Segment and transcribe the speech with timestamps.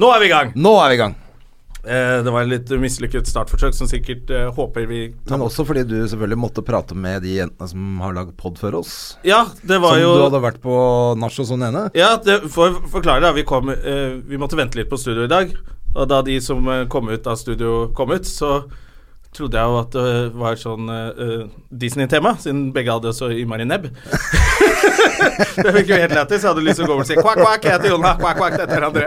[0.00, 0.54] Nå er vi i gang!
[0.56, 1.14] Nå er vi i gang.
[1.82, 5.64] Eh, det var en litt mislykket startforsøk som sikkert eh, håper vi tar Men også
[5.66, 8.94] fordi du selvfølgelig måtte prate med de jentene som har lagd pod før oss.
[9.26, 10.76] Ja, det var Som jo du hadde vært på
[11.18, 11.88] nach og sånn ene.
[11.98, 13.34] Ja, det, for forklare, det.
[13.40, 15.52] Vi, kom, eh, vi måtte vente litt på studio i dag.
[15.92, 18.62] Og da de som eh, kom ut av studio, kom ut, så
[19.32, 21.44] trodde jeg jo at det var sånn uh,
[21.82, 23.88] Disney-tema, siden begge hadde så innmari nebb.
[25.64, 26.42] det fikk jo helt lættis.
[26.42, 28.42] Jeg hadde lyst til å gå over og si kvakk, kvakk, jeg heter Jonna, kvakk,
[28.42, 29.06] kvakk, dette er André.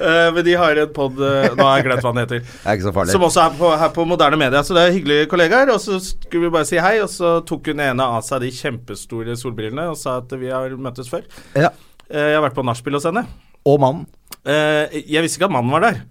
[0.00, 2.56] Uh, men de har en pod Nå har jeg glemt hva den heter.
[2.64, 3.16] Er så farlig.
[3.18, 4.64] Som også er på, her på moderne media.
[4.64, 5.74] Så det er hyggelige kollegaer.
[5.74, 8.54] Og så skulle vi bare si hei, og så tok hun ene av seg de
[8.54, 11.28] kjempestore solbrillene og sa at vi har møttes før.
[11.52, 11.74] Ja.
[12.08, 13.28] Uh, Jeg har vært på nachspiel hos henne.
[13.68, 14.06] Og mannen.
[14.48, 16.06] Jeg visste ikke at mannen var der.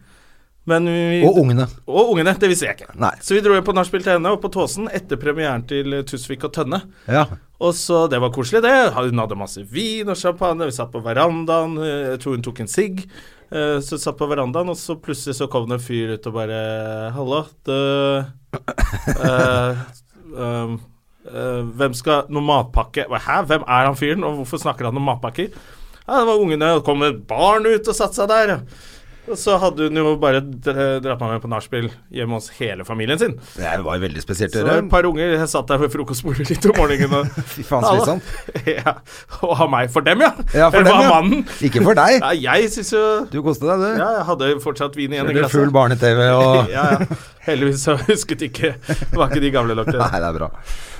[0.67, 1.63] Men vi, Og ungene.
[1.87, 2.33] og ungene.
[2.39, 2.95] Det visste jeg ikke.
[2.99, 3.13] Nei.
[3.23, 6.51] Så vi dro på nachspiel til henne og på Tåsen etter premieren til Tusvik og
[6.57, 6.81] Tønne.
[7.07, 7.25] Ja.
[7.63, 8.73] Og så Det var koselig, det.
[8.93, 10.65] Hun hadde masse vin og champagne.
[10.67, 11.77] Vi satt på verandaen.
[11.79, 12.99] eh, Jeg tror hun tok en sigg.
[13.49, 16.27] Eh, Så vi satt på verandaen, og så plutselig så kom det en fyr ut
[16.27, 18.25] og bare Hallo, det
[19.23, 20.75] eh,
[21.77, 25.49] Hvem skal Noe matpakke Hæ, hvem er han fyren, og hvorfor snakker han om matpakker?
[26.07, 28.47] Ja, det var ungene, og det kom et barn ut og satte seg der.
[28.47, 28.59] ja.
[29.35, 33.33] Så hadde hun jo bare dratt meg med på nachspiel hjemme hos hele familien sin.
[33.57, 36.67] Det var jo veldig spesielt Så et par unger jeg satt der ved frokostbordet litt
[36.69, 38.31] om morgenen og Fy faen, slitsomt.
[38.77, 38.93] ja,
[39.41, 40.31] Og ha meg for dem, ja.
[40.55, 41.11] Ja, for Eller dem, ja.
[41.11, 41.45] mannen.
[41.67, 42.19] Ikke for deg.
[42.27, 43.89] Ja, jeg syns jo Du koste deg, du.
[43.99, 45.57] Ja, jeg hadde fortsatt vin igjen i glasset.
[45.59, 47.19] full barne-TV og ja, ja.
[47.47, 48.73] Heldigvis så husket ikke
[49.13, 50.05] Var ikke de gamle nok til det.
[50.07, 50.51] Nei, det er bra.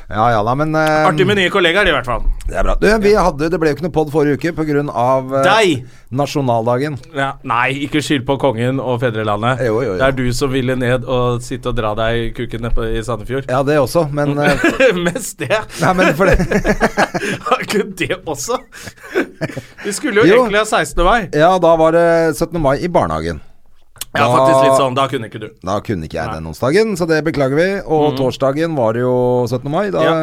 [0.08, 2.22] Ja ja da, men uh, Artig med nye kollegaer, i hvert fall.
[2.48, 2.78] Det er bra.
[2.80, 4.84] Du, vi hadde, det ble jo ikke noe pod forrige uke pga.
[4.88, 5.82] Uh, Deg!
[6.16, 6.94] nasjonaldagen.
[7.12, 9.66] Ja, nei, ikke skyld på kongen og fedrelandet.
[9.68, 9.98] Jo, jo, jo.
[10.00, 13.04] Det er du som ville ned og sitte og dra deg i kuken nede i
[13.04, 13.50] Sandefjord.
[13.52, 14.70] Ja, det også, men uh,
[15.10, 15.52] Mest det.
[15.84, 16.40] Nei, men for det
[17.50, 18.62] Har ikke det også?
[19.84, 20.40] Vi skulle jo, Jo.
[20.46, 21.04] egentlig ha 16.
[21.04, 21.20] mai.
[21.36, 22.08] Ja, da var det
[22.40, 22.56] 17.
[22.64, 23.44] mai i barnehagen.
[24.20, 24.96] Ja, faktisk litt sånn.
[24.98, 25.48] Da kunne ikke du.
[25.64, 26.36] Da kunne ikke jeg Nei.
[26.40, 27.70] den onsdagen, så det beklager vi.
[27.86, 29.16] Og torsdagen var det jo
[29.48, 29.70] 17.
[29.72, 29.90] mai.
[29.94, 30.14] Da, Ja.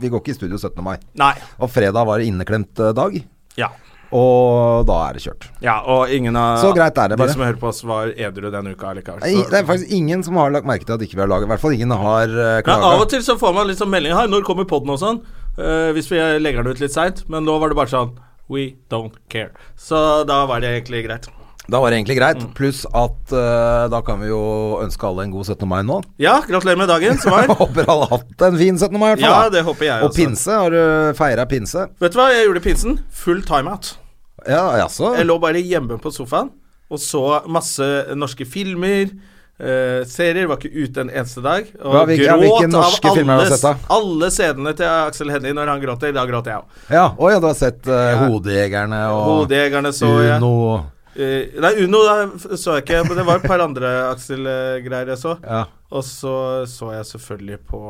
[0.00, 0.82] Vi går ikke i studio 17.
[0.84, 0.96] mai.
[1.18, 1.34] Nei.
[1.60, 3.22] Og fredag var det inneklemt eh, dag,
[3.56, 3.68] Ja.
[4.12, 5.48] og da er det kjørt.
[5.62, 8.50] ja, og ingen av Så greit er det de som hører på oss, var edru
[8.50, 9.20] denne uka likevel.
[9.20, 11.44] Nei, Det er faktisk ingen som har lagt merke til at ikke vi har laget
[11.46, 13.90] I hvert fall ingen har uh, Ja, av og til så får man litt sånn
[13.92, 15.20] melding Hei, når kommer podden og sånn?
[15.58, 17.24] Uh, hvis vi legger den ut litt seint.
[17.28, 18.16] Men nå var det bare sånn
[18.50, 19.52] We don't care.
[19.78, 21.28] Så da var det egentlig greit.
[21.70, 22.40] Da var det egentlig greit.
[22.42, 22.52] Mm.
[22.58, 24.40] Pluss at uh, da kan vi jo
[24.82, 25.68] ønske alle en god 17.
[25.70, 26.00] mai nå.
[26.22, 27.46] Ja, gratulerer med dagen Svar.
[27.62, 28.98] Håper alle har hatt en fin 17.
[28.98, 29.36] mai, i hvert fall.
[29.46, 30.10] Ja, det håper jeg også.
[30.10, 31.86] Og pinse, har du feira pinse?
[32.02, 32.98] Vet du hva jeg gjorde pinsen?
[33.22, 33.94] Full timeout.
[34.48, 35.14] Ja, jaså?
[35.18, 36.50] Jeg lå bare hjemme på sofaen
[36.90, 37.86] og så masse
[38.18, 39.12] norske filmer.
[39.60, 41.66] Uh, serier var ikke ute en eneste dag.
[41.84, 45.74] Og Hva, hvilke- ja, gråt norske av alle, sett, alle scenene til Aksel Hennie når
[45.74, 46.14] han gråter.
[46.16, 46.78] Da gråter jeg òg.
[46.96, 48.16] Ja, og ja, du har sett uh, Ja.
[48.24, 50.40] Hodejegerne og Hodejegerne så jeg.
[50.40, 50.80] Uno
[51.60, 55.36] nei, Uno da så jeg ikke, men det var et par andre Aksel-greier jeg så.
[55.44, 55.64] Ja.
[55.90, 56.34] Og så
[56.70, 57.80] så jeg selvfølgelig på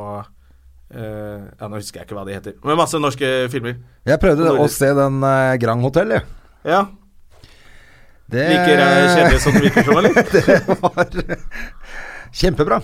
[0.91, 2.57] Uh, Ja, nå husker jeg ikke hva de heter.
[2.67, 3.77] Men masse norske filmer.
[4.11, 6.25] Jeg prøvde å se den uh, Grand Hotel, jeg.
[6.67, 6.81] Ja.
[8.31, 10.15] Det Like eh, kjedelig som det virker som, eller?
[10.35, 11.07] det var
[12.33, 12.81] kjempebra.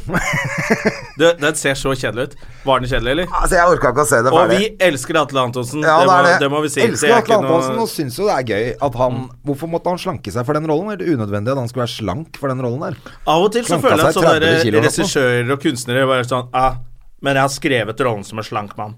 [1.16, 2.34] Det, den ser så kjedelig ut.
[2.66, 3.28] Var den kjedelig, eller?
[3.30, 4.56] altså, jeg orka ikke å se det ferdig.
[4.56, 5.84] Og vi elsker Atle Antonsen.
[5.86, 6.50] Ja, det, det må, det.
[6.52, 6.82] må vi si.
[6.84, 9.92] Elsker er Atle Antonsen noe- og syns jo det er gøy at han Hvorfor måtte
[9.94, 10.90] han slanke seg for den rollen?
[10.92, 12.98] Er det unødvendig at han skulle være slank for den rollen der.
[13.24, 14.92] Av og til så Slanka føler jeg at sånne 30 der kilo eller noe.
[14.92, 16.78] regissører og kunstnere bare sånn ah,
[17.24, 18.96] Men jeg har skrevet rollen som en slank mann.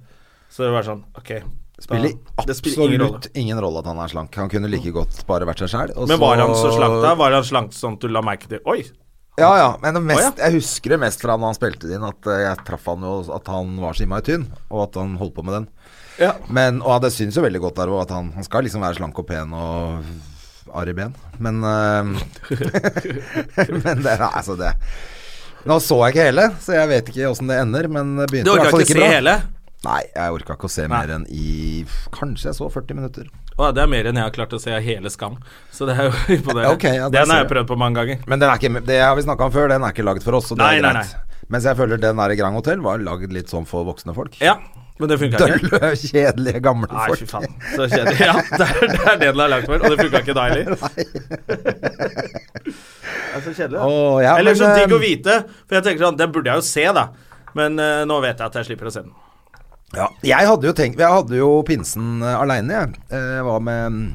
[0.50, 1.30] Så det var sånn Ok.
[1.38, 2.14] da- Spiller
[2.48, 3.18] det spiller ingen rolle.
[3.20, 4.34] absolutt ingen rolle at han er slank.
[4.34, 5.92] Han kunne like godt bare vært seg sjæl.
[6.10, 7.14] Men var han så slank da?
[7.14, 8.82] Var han slank sånn at du la merke til Oi!
[9.38, 9.68] Ja, ja.
[9.82, 10.48] Men det mest, oh, ja.
[10.48, 13.04] jeg husker det mest fra når han spilte det inn, at eh, jeg traff han
[13.06, 15.68] jo at han var så innmari tynn, og at han holdt på med den.
[16.18, 16.32] Ja.
[16.50, 18.98] Men, og det syns jo veldig godt der òg, at han, han skal liksom være
[18.98, 20.02] slank og pen og
[20.74, 21.14] arr i ben.
[21.38, 22.02] Men uh,
[23.84, 24.74] Men det er altså det
[25.68, 28.34] Nå så jeg ikke hele, så jeg vet ikke åssen det ender, men det Du
[28.34, 29.14] begynte i hvert fall ikke ikke se bra.
[29.16, 29.34] hele?
[29.84, 30.90] Nei, jeg orka ikke å se Nei.
[30.94, 31.48] mer enn i
[32.14, 33.26] Kanskje jeg så 40 minutter.
[33.58, 35.34] Å, det er mer enn jeg har klart å se av hele Skam.
[35.74, 36.74] Så det er jo imponerende.
[36.76, 38.20] Okay, ja, den har jeg prøvd på mange ganger.
[38.30, 40.38] Men den er ikke, det har vi snakka om før, den er ikke lagd for
[40.38, 41.24] oss, så det Nei, er nei, nei.
[41.50, 44.36] Mens jeg føler den der i Grand Hotel var lagd litt sånn for voksne folk.
[44.44, 44.58] Ja,
[45.00, 45.70] Men det funka ikke.
[45.72, 47.22] Dølle, kjedelige, gamle Nei, folk.
[47.22, 47.52] fy faen.
[47.72, 48.18] Så kjedelig.
[48.20, 50.44] Ja, det er, det er det den er lagd for, og det funka ikke da
[50.50, 50.66] heller.
[51.48, 53.78] Det er så kjedelig.
[53.78, 53.86] da.
[54.22, 56.60] Ja, Eller men, så digg å eh, vite, for jeg tenker sånn Den burde jeg
[56.62, 57.08] jo se, da.
[57.58, 59.14] Men uh, nå vet jeg at jeg slipper å se den.
[59.96, 60.08] Ja.
[60.22, 62.98] Jeg hadde jo tenkt Jeg hadde jo pinsen uh, aleine, jeg.
[63.10, 64.08] Eh, Jeg var med mm,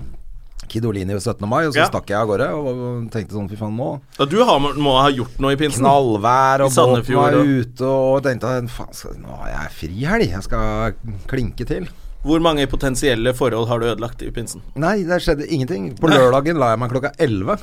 [0.70, 1.48] Kidolini 17.
[1.50, 1.88] mai, og så Ja.
[1.90, 3.88] stakk jeg av gårde og tenkte sånn fy faen, nå
[4.22, 5.82] Og du har, må ha gjort noe i pinsen.
[5.84, 10.94] Knallvær, og båten var ute, og tenkte faen, skal, nå har jeg frihelg, jeg skal
[11.30, 11.90] klinke til.
[12.24, 14.62] Hvor mange potensielle forhold har du ødelagt i pinsen?
[14.80, 15.90] Nei, det skjedde ingenting.
[16.00, 17.58] På lørdagen la jeg meg klokka 11.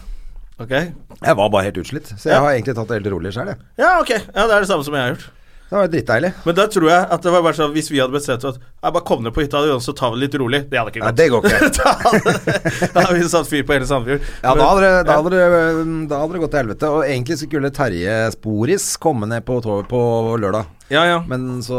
[0.60, 0.90] Okay.
[1.24, 2.40] Jeg var bare helt utslitt, så jeg Ja.
[2.44, 3.56] har egentlig tatt det helt rolig sjøl, jeg.
[3.78, 4.10] Ja, ok.
[4.10, 5.30] Ja, Det er det samme som jeg har gjort.
[5.70, 6.30] Det var drittdeilig.
[6.48, 8.94] Men da tror jeg at det var bare sånn hvis vi hadde bestemt oss Jeg
[8.96, 10.60] bare kom ned på hytta, og så tar vi det litt rolig.
[10.66, 11.20] Det hadde ikke Nei, gått.
[11.20, 11.68] det går ikke.
[11.78, 14.26] da, hadde, da hadde vi satt fyr på hele Sandefjord.
[14.42, 16.90] Ja, da hadde, det, da, hadde det, da hadde det gått til helvete.
[16.90, 20.02] Og egentlig skulle Terje Sporis komme ned på toget på
[20.42, 20.76] lørdag.
[20.90, 21.18] Ja, ja.
[21.30, 21.78] Men så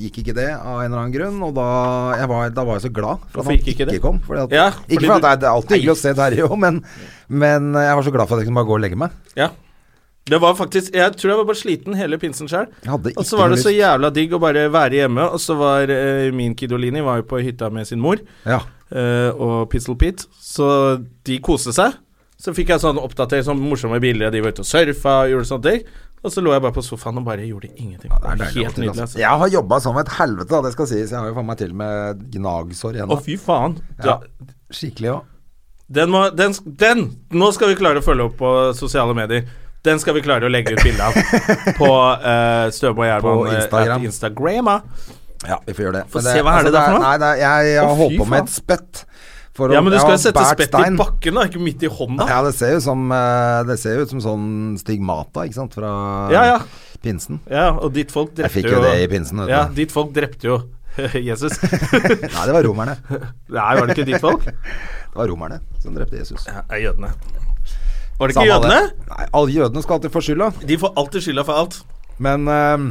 [0.00, 1.66] gikk ikke det av en eller annen grunn, og da,
[2.22, 4.22] jeg var, da var jeg så glad for at han ikke ikke, kom.
[4.24, 6.54] Fordi at, Ja, ikke for at det det er alltid hyggelig å se Terje òg,
[6.64, 6.80] men,
[7.28, 9.18] men jeg var så glad for at jeg kunne bare gå og legge meg.
[9.36, 9.50] ja.
[10.28, 12.66] Det var faktisk Jeg tror jeg var bare sliten hele pinsen sjøl.
[13.16, 15.24] Og så var det så jævla digg å bare være hjemme.
[15.32, 18.60] Og så var eh, min Kidolini var jo på hytta med sin mor Ja.
[18.92, 21.96] eh, og Pizzle Pete, så de koste seg.
[22.40, 24.30] Så fikk jeg sånn oppdatert sånn morsomme bilder.
[24.32, 25.82] De var ute og surfa og gjorde sånne ting.
[26.20, 28.10] Og så lå jeg bare på sofaen og bare gjorde ingenting.
[28.12, 28.88] Det er Helt nydelig.
[28.90, 29.02] altså.
[29.06, 29.18] Altså.
[29.22, 31.10] Jeg har jobba som et helvete, da, det skal sies.
[31.12, 33.12] Jeg har jo faen meg til med gnagsår igjen.
[33.12, 33.78] Å, fy faen.
[34.04, 34.18] Ja.
[34.20, 34.48] Ja.
[34.72, 35.22] Skikkelig òg.
[35.90, 37.00] Den, må, den, den
[37.34, 39.48] Nå skal vi klare å følge opp på sosiale medier.
[39.86, 41.14] Den skal vi klare å legge ut bilde av
[41.78, 44.02] på uh, Støme og Gjerman På eh, Instagram.
[45.48, 46.02] Ja, vi får gjøre det.
[46.12, 47.04] Få se, hva er det der for noe?
[47.06, 49.04] Nei, det er, jeg, jeg har holdt på med et spett.
[49.60, 50.94] Å- Ja, men du skal jo sette spett stein.
[50.94, 52.26] i bakken, da, ikke midt i hånda.
[52.28, 54.46] Ja, det ser jo som eh, Det ser ut som sånn
[54.80, 55.90] stigmata, ikke sant, fra
[56.32, 56.60] Ja, ja.
[57.04, 57.40] pinsen.
[57.50, 59.52] Ja, og ditt folk drepte jo Jeg fikk jo det i pinsen, vet du.
[59.56, 60.60] Ja, ditt folk drepte jo
[61.30, 61.56] Jesus.
[62.36, 62.96] Nei, det var romerne.
[63.48, 64.44] Nei, var det ikke ditt folk?
[64.48, 66.48] Det var romerne som drepte Jesus.
[66.48, 67.12] Ja, jødene.
[68.20, 68.80] Var det ikke jødene?
[68.84, 69.10] det.
[69.10, 70.50] Nei, alle jødene skal alltid få skylda.
[70.68, 71.78] De får alltid skylda for alt.
[72.20, 72.82] Men eh,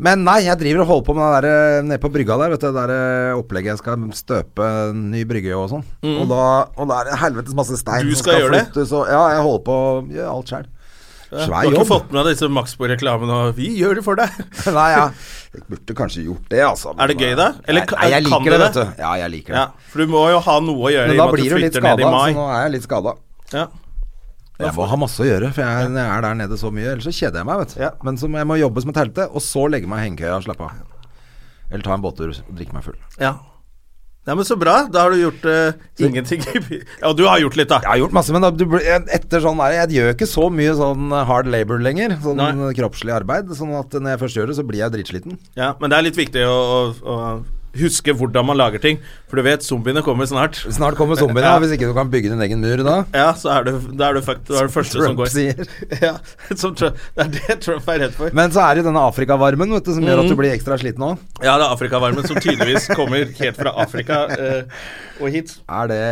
[0.00, 2.52] Men nei, jeg driver og holder på med det der eh, nede på brygga der,
[2.54, 2.66] vet du.
[2.68, 5.86] Det der eh, opplegget jeg skal støpe ny brygge og sånn.
[6.04, 6.44] Og, da,
[6.76, 8.12] og da er det helvetes masse stein Mm.
[8.12, 8.84] Du som skal gjøre det?
[8.86, 10.68] og, ja, jeg holder på å gjøre alt sjøl.
[11.30, 11.86] Du har ikke jobb.
[11.86, 14.38] fått med deg disse Maxbo-reklamene og 'Vi gjør det for deg'.
[14.78, 15.04] Nei, ja.
[15.54, 16.94] Jeg burde kanskje gjort det, altså.
[16.98, 17.52] Er det gøy, da?
[17.70, 19.02] Eller nei, nei, jeg kan liker du det, vet du.
[19.02, 19.60] Ja, jeg liker det.
[19.60, 21.38] Ja, for du må jo ha noe å gjøre Men i da og med at
[21.38, 23.14] blir du litt flytter ned i skada, så nå er jeg litt skada.
[23.54, 23.64] Ja.
[24.60, 26.88] Jeg må ha masse å gjøre, for jeg, jeg er der nede så mye.
[26.94, 27.78] Ellers så kjeder jeg meg, vet du.
[27.82, 27.92] Ja.
[28.06, 30.38] Men så må jeg må jobbe som et helvete, og så legge meg i hengekøya
[30.38, 30.82] og slappe av.
[31.70, 32.98] Eller ta en båttur og drikke meg full.
[33.22, 33.36] ja.
[34.28, 34.82] Ja, men så bra.
[34.92, 35.72] Da har du gjort uh,
[36.04, 36.42] ingenting
[37.00, 37.78] Ja, du har gjort litt, da.
[37.80, 38.66] Jeg har gjort masse, men da, du,
[39.16, 42.18] etter sånn der, jeg gjør ikke så mye sånn hard labor lenger.
[42.22, 42.68] Sånn Nei.
[42.76, 43.48] kroppslig arbeid.
[43.56, 45.40] Sånn at når jeg først gjør det, så blir jeg dritsliten.
[45.56, 47.16] Ja, Men det er litt viktig å, å, å
[47.78, 48.98] huske hvordan man lager ting.
[49.30, 50.58] For du vet, zombiene kommer snart.
[50.74, 51.58] Snart kommer zombiene, Ja.
[51.62, 52.96] hvis ikke du kan bygge din egen mur da.
[53.14, 54.48] Ja, så er du, da er du, fucked.
[54.50, 55.30] Da er du første som Trump går.
[55.34, 55.70] sier.
[56.06, 56.14] Ja,
[56.56, 58.34] som Trump, det er det Trump er redd for.
[58.34, 61.06] Men så er det denne Afrikavarmen vet du, som gjør at du blir ekstra sliten
[61.12, 61.22] òg.
[61.44, 64.82] Ja, det er Afrikavarmen som tydeligvis kommer helt fra Afrika eh,
[65.20, 65.54] og hit.
[65.70, 66.02] Er det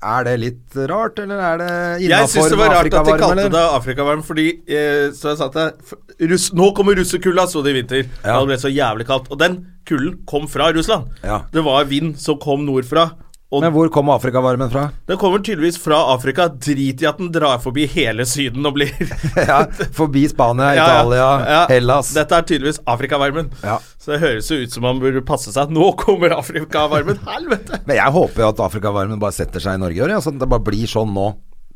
[0.00, 1.72] Er det litt rart, eller er det
[2.06, 5.48] Jeg syns det var rart at de kalte det Afrikavarm, fordi eh, Så jeg sa
[5.52, 8.06] til russ, Nå kommer russekulda, så det i vinter.
[8.24, 8.38] Ja.
[8.38, 9.28] Det ble så jævlig kaldt.
[9.28, 9.58] Og den
[9.88, 11.12] kulden kom fra Russland.
[11.24, 11.42] Ja.
[11.52, 13.10] Det var vind som kom nordfra.
[13.50, 14.84] Og Men hvor kom Afrikavarmen fra?
[15.10, 16.44] den kommer tydeligvis fra Afrika.
[16.48, 18.92] Drit i at den drar forbi hele Syden og blir
[19.50, 19.64] ja,
[19.96, 20.84] Forbi Spania, Ja, ja.
[21.00, 21.62] Italia, Ja.
[21.72, 22.12] Hellas.
[22.14, 23.50] Dette er tydeligvis Afrikavarmen.
[23.66, 23.80] Ja.
[23.98, 25.74] Så det høres jo ut som man burde passe seg.
[25.74, 27.18] Nå kommer Afrikavarmen!
[27.32, 27.82] Helvete!
[27.90, 30.50] Men jeg håper jo at Afrikavarmen bare setter seg i Norge i år, at det
[30.54, 31.32] bare blir sånn nå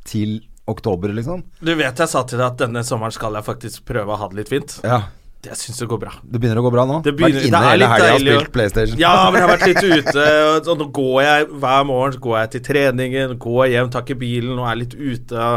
[0.06, 0.38] til
[0.70, 1.42] oktober, liksom.
[1.60, 4.30] Du vet jeg sa til deg at denne sommeren skal jeg faktisk prøve å ha
[4.30, 4.78] det litt fint.
[4.86, 5.02] Ja.
[5.44, 6.12] Jeg syns det går bra.
[6.24, 6.98] Det begynner å gå bra nå?
[7.04, 9.00] Det begynner, Vært inne hele helga og spilt PlayStation.
[9.00, 10.28] Ja, men jeg har vært litt ute.
[10.50, 14.18] Og så nå går jeg hver morgen går jeg til treningen, går hjem, tar ikke
[14.22, 15.48] bilen og er litt ute.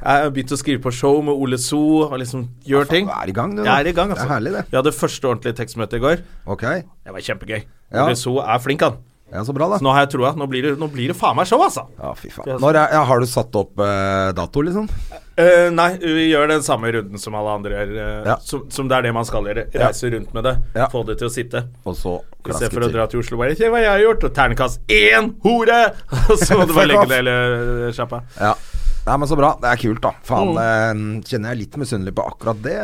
[0.00, 3.10] Jeg har begynt å skrive på show med Ole So og liksom gjør ting.
[3.10, 3.62] Du er i gang, du.
[3.66, 4.24] Jeg er i gang, altså.
[4.24, 4.62] Det er herlig, det.
[4.72, 6.22] Vi hadde første ordentlige tekstmøte i går.
[6.48, 6.64] Ok.
[7.04, 7.60] Det var kjempegøy.
[7.92, 8.06] Ja.
[8.06, 8.96] Ole So er flink, han.
[9.32, 9.78] Ja, så bra, da.
[9.78, 10.32] Så nå har jeg troa.
[10.34, 11.84] Nå det, nå blir det faen meg show, altså.
[12.00, 12.48] Ja, fy faen.
[12.50, 14.88] Er, ja, har du satt opp eh, dato, liksom?
[15.38, 17.92] Eh, nei, vi gjør den samme runden som alle andre gjør.
[17.94, 18.36] eh, Ja.
[18.42, 19.68] som, som det er det man skal gjøre.
[19.72, 20.56] Reise rundt med det.
[20.74, 20.88] Ja.
[20.90, 21.62] Få det til å sitte.
[21.86, 22.16] Og så
[22.48, 24.26] I stedet for å dra til Oslo bare Se hva jeg har gjort!
[24.26, 25.78] Og ternekast én hore!
[26.30, 28.24] Og så må du bare legge det ned hele sjappa.
[28.40, 28.54] Ja.
[29.06, 29.54] Nei, men så bra.
[29.62, 30.10] Det er kult, da.
[30.26, 30.58] Faen, Mm.
[30.60, 32.80] eh, kjenner jeg litt misunnelig på akkurat det.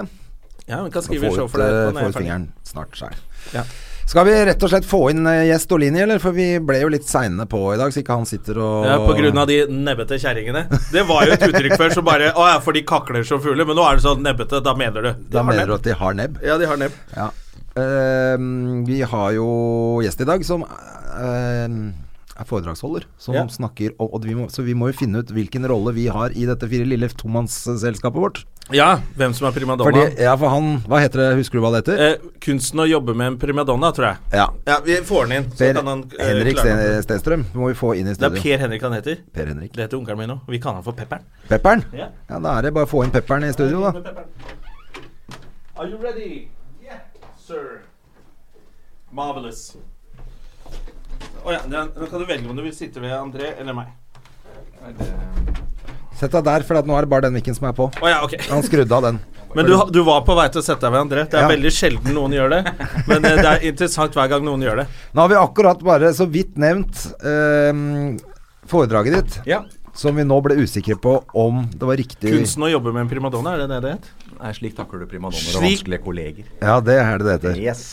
[0.67, 1.75] Ja, vi kan skrive show for deg.
[1.75, 3.19] eh, få ut fingeren snart sjøl.
[3.53, 3.63] Ja.
[4.07, 6.21] Skal vi rett og slett få inn eh, gjest Olini, eller?
[6.23, 9.01] For vi ble jo litt seine på i dag, så ikke han sitter og Ja,
[9.03, 10.63] på grunn av de nebbete kjerringene.
[10.95, 13.67] Det var jo et uttrykk før som bare Å ja, for de kakler som fugler.
[13.67, 14.63] Men nå er det sånn nebbete.
[14.63, 15.27] Da mener du.
[15.35, 16.39] Da mener du at de har nebb?
[16.47, 16.95] Ja, de har nebb.
[17.17, 17.29] Ja.
[17.77, 18.39] Uh,
[18.89, 19.49] vi har jo
[20.07, 23.09] gjest i dag som uh, er foredragsholder.
[23.21, 23.43] Som Ja.
[23.51, 26.31] snakker og, og vi må, Så vi må jo finne ut hvilken rolle vi har
[26.31, 28.45] i dette fire lille tomannsselskapet vårt.
[28.75, 29.87] Ja, hvem som er primadonna?
[29.87, 31.27] Fordi, ja, for han Hva heter det?
[31.39, 32.01] Husker du hva det heter?
[32.03, 34.17] Eh, kunsten å jobbe med en primadonna, tror jeg.
[34.33, 34.47] ja.
[34.67, 35.51] Ja, Vi får den inn.
[35.53, 37.05] Så Per kan han, eh, Henrik det.
[37.07, 38.41] Stenstrøm må vi få inn i Det er.
[38.43, 39.21] Per Henrik han heter.
[39.33, 39.73] Per Henrik.
[39.73, 40.41] Det heter onkelen min òg.
[40.51, 41.23] Vi kaller han for Pepperen.
[41.49, 41.85] Pepperen?
[41.95, 42.09] Ja.
[42.29, 43.93] Ja, da er det bare å få inn Pepperen i studio, da.
[45.77, 46.49] Are you ready?
[46.83, 46.99] Yeah,
[47.39, 47.83] sir.
[49.13, 49.77] Marvelous.
[51.47, 53.87] Å ja, da da kan du velge om du vil sitte ved André eller meg.
[56.17, 57.91] Sett deg der, for at nå er det bare den mikken som er på.
[58.01, 58.39] Oh, ja, okay.
[58.49, 59.19] Han skrudde av den.
[59.57, 61.25] Men du, du var på vei til å sette deg ved André.
[61.31, 61.51] Det er Ja.
[61.53, 62.61] veldig sjelden noen gjør det.
[63.09, 64.87] Men eh, det er interessant hver gang noen gjør det.
[65.17, 67.83] Nå har vi akkurat bare så vidt nevnt eh,
[68.69, 69.63] foredraget ditt, Ja.
[69.97, 73.13] som vi nå ble usikre på om det var riktig Kunsten å jobbe med en
[73.13, 74.11] primadonna, er det det det het?
[74.41, 76.45] Nei, slik takler du primadonner og vanskelige kolleger.
[76.61, 77.63] Ja, det er det det heter.
[77.63, 77.87] Yes.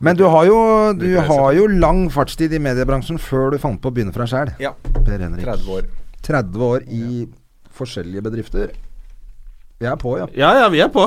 [0.00, 0.58] Men du har jo,
[0.96, 4.30] du har jo lang fartstid i mediebransjen før du fant på å begynne for deg
[4.32, 4.52] sjæl.
[4.62, 4.70] Ja.
[4.94, 5.44] Per Henrik.
[5.44, 5.90] 30 år.
[6.30, 7.26] 30 år i
[7.80, 8.72] forskjellige bedrifter.
[9.80, 10.26] Vi er på, ja.
[10.36, 11.06] Ja ja, vi er på.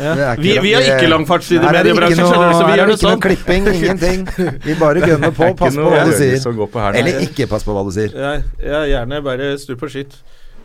[0.00, 2.70] Er Vi, vi har ikke lang fartstid i Her er mediebransjen, skjønner du, så vi
[2.70, 3.22] her er gjør det ikke noe sånn.
[3.24, 4.22] klipping, ingenting.
[4.64, 5.48] Vi bare gønner på.
[5.50, 6.38] Er Pass på hva du sier.
[6.78, 6.98] her.
[7.00, 8.14] Eller ikke pass på hva du sier.
[8.16, 8.30] Ja,
[8.62, 10.14] ja, gjerne bare stup på skitt.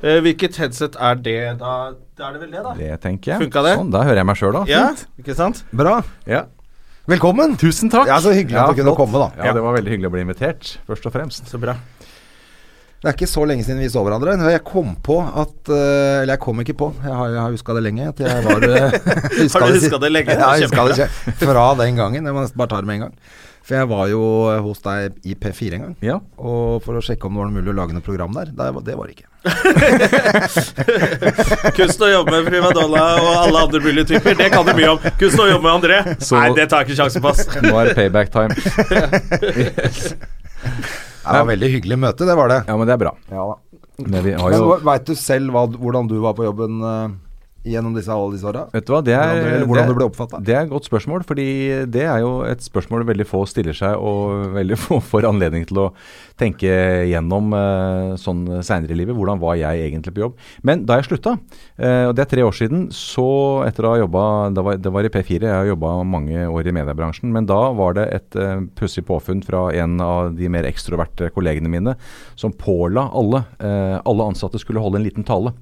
[0.04, 1.74] Eh, hvilket headset er det, da?
[2.18, 2.76] Da er det vel det, da?
[2.78, 3.48] Det tenker jeg.
[3.48, 3.74] Funka det?
[3.82, 4.64] Sånn, da hører jeg meg sjøl, da.
[4.70, 4.84] Ja,
[5.20, 5.64] ikke sant?
[5.74, 5.98] Bra.
[6.30, 6.44] Ja.
[7.10, 7.58] Velkommen.
[7.58, 8.06] Tusen takk.
[8.12, 9.32] Ja, så hyggelig at du kunne komme, da.
[9.42, 11.50] Ja, det var veldig hyggelig å bli invitert, først og fremst.
[11.50, 11.76] Så bra.
[12.98, 14.34] Det er ikke så lenge siden vi så hverandre.
[14.50, 17.74] Jeg kom på at eh, Eller jeg kom ikke på, jeg har, jeg har huska
[17.78, 18.08] det lenge.
[18.10, 18.90] At jeg var eh,
[19.44, 20.34] huska Har du det husket det lenge?
[20.42, 21.06] Ja, jeg huska det.
[21.44, 22.26] Fra den gangen.
[22.26, 23.16] Jeg må nesten bare ta det med en gang.
[23.68, 25.96] For jeg var jo eh, hos deg i P4 en gang.
[26.08, 26.18] Ja.
[26.40, 28.46] Og for å sjekke om det var mulig å lage noe program der.
[28.56, 29.26] Det var det var ikke.
[31.78, 35.00] Kunst å jobbe med primadonna og alle andre mulige typer, det kan du mye om.
[35.20, 37.28] Kunst å jobbe med André, Så- nei, det tar jeg ikke sjansen på.
[37.36, 37.42] ass.
[37.62, 38.52] Nå er det payback time.
[41.34, 42.60] Det var veldig hyggelig møte, det var det.
[42.68, 43.14] Ja, men det er bra.
[43.98, 47.16] Men vi har jo veit du selv hva, hvordan du var på jobben eh,
[47.68, 48.66] gjennom disse, alle disse åra?
[48.74, 50.40] Vet du hva, det er Hvordan hvordan det du ble oppfatta?
[50.48, 51.48] Det er et godt spørsmål, fordi
[51.94, 55.82] det er jo et spørsmål veldig få stiller seg, og veldig få får anledning til
[55.84, 55.88] å
[56.38, 56.70] tenke
[57.10, 59.16] gjennom eh, sånn seinere i livet.
[59.18, 60.36] Hvordan var jeg egentlig på jobb?
[60.68, 61.36] Men da jeg slutta,
[61.78, 63.28] eh, og det er tre år siden, så
[63.68, 66.70] etter å ha jobba det, var- det var i P4, jeg har jobba mange år
[66.70, 70.68] i mediebransjen, men da var det et uh, pussig påfunn fra en av de mer
[70.70, 71.96] ekstroverte kollegene mine
[72.38, 75.54] som påla alle, eh, alle ansatte skulle holde en liten tale.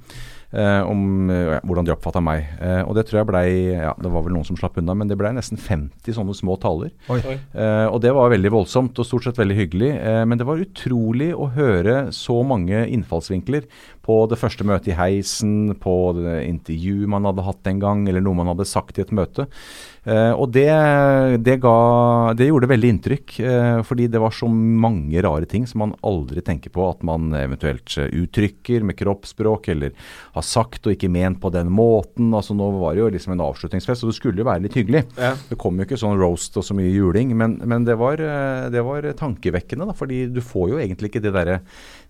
[0.56, 2.48] Eh, om ja, hvordan de oppfatta meg.
[2.60, 5.12] Eh, og det tror jeg blei ja, Det var vel noen som slapp unna, men
[5.12, 6.94] det blei nesten 50 sånne små taler.
[7.12, 7.20] Oi.
[7.36, 9.92] Eh, og det var veldig voldsomt og stort sett veldig hyggelig.
[9.96, 13.68] Eh, men det var utrolig å høre så mange innfallsvinkler
[14.06, 18.24] på det første møtet i heisen, på det intervjuet man hadde hatt en gang, eller
[18.24, 19.48] noe man hadde sagt i et møte.
[20.06, 20.68] Eh, og det,
[21.42, 21.76] det, ga,
[22.38, 26.44] det gjorde veldig inntrykk, eh, fordi det var så mange rare ting som man aldri
[26.46, 29.96] tenker på at man eventuelt eh, uttrykker med kroppsspråk, eller
[30.36, 32.30] har sagt og ikke ment på den måten.
[32.38, 35.06] Altså Nå var det jo liksom en avslutningsfest, og det skulle jo være litt hyggelig.
[35.18, 35.34] Ja.
[35.50, 38.22] Det kom jo ikke sånn roast og så mye juling, men, men det, var,
[38.72, 39.90] det var tankevekkende.
[39.90, 41.62] da, fordi du får jo egentlig ikke det, derre-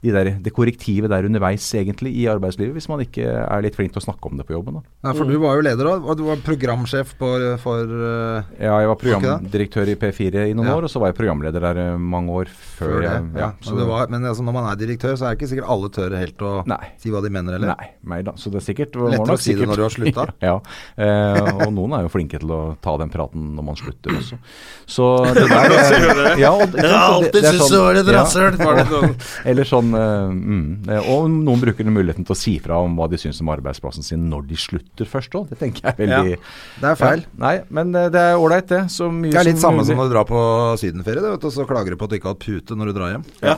[0.03, 3.93] de der, det korrektivet der underveis egentlig i arbeidslivet, hvis man ikke er litt flink
[3.95, 4.79] til å snakke om det på jobben.
[4.79, 4.81] da.
[5.09, 7.29] Ja, for du var jo leder òg, og du var programsjef på,
[7.63, 9.03] for uh, Ja, jeg var det?
[9.05, 10.75] programdirektør i P4 i noen Ja.
[10.77, 13.09] år, og så var jeg programleder der eh, mange år før, før det.
[13.11, 13.49] jeg Ja,
[13.79, 16.17] det var, men altså, når man er direktør, så er det ikke sikkert alle tør
[16.17, 16.81] helt å Nei.
[17.01, 17.73] si hva de mener, eller?
[17.75, 18.33] Nei, nei da.
[18.37, 20.27] Så det er sikkert var Lettere nok å si det når du har slutta.
[20.49, 20.55] ja.
[20.97, 24.37] Eh, og noen er jo flinke til å ta den praten når man slutter også.
[24.85, 28.07] Så det der ja, og, Jeg har alltid det er syntes sånn- du var et
[28.07, 28.17] ja.
[28.19, 28.59] rasshøl.
[29.45, 29.84] Eller det sånn?
[29.85, 33.19] Sånn eh, mm, eh, Og noen bruker muligheten til å si fra om hva de
[33.21, 35.47] syns om arbeidsplassen sin når de slutter først òg.
[35.51, 36.39] Det tenker jeg er veldig
[36.81, 37.23] Det er feil.
[37.25, 38.83] Ja, nei, men eh, det er ålreit, det.
[38.93, 39.89] Så mye Det er litt samme mulig.
[39.91, 40.43] som når du drar på
[40.81, 42.77] sydenferie, det, vet du, og så klager du på at du ikke har hatt pute
[42.79, 43.25] når du drar hjem.
[43.45, 43.57] Ja.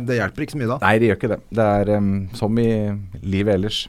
[0.00, 0.76] Det hjelper ikke så mye da.
[0.86, 1.40] Nei, det gjør ikke det.
[1.58, 2.70] Det er um, som i
[3.20, 3.82] livet ellers.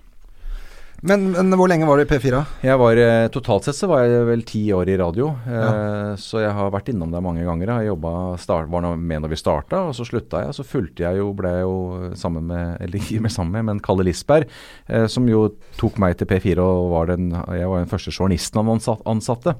[1.02, 2.40] Men, men hvor lenge var du i P4?
[2.62, 6.44] Jeg var, eh, Totalt sett så var jeg vel ti år i radio, eh, så
[6.44, 7.72] jeg har vært innom der mange ganger.
[7.74, 10.54] Jeg jobba, start, var med når vi starta, og så slutta jeg.
[10.54, 13.82] Så fulgte jeg jo, ble jeg jo sammen med, eller ikke med sammen med, men
[13.82, 14.46] Kalle Lisberg,
[14.94, 15.48] eh, som jo
[15.80, 19.56] tok meg til P4 og var den, jeg var den første journalisten han ansatte, ansatte.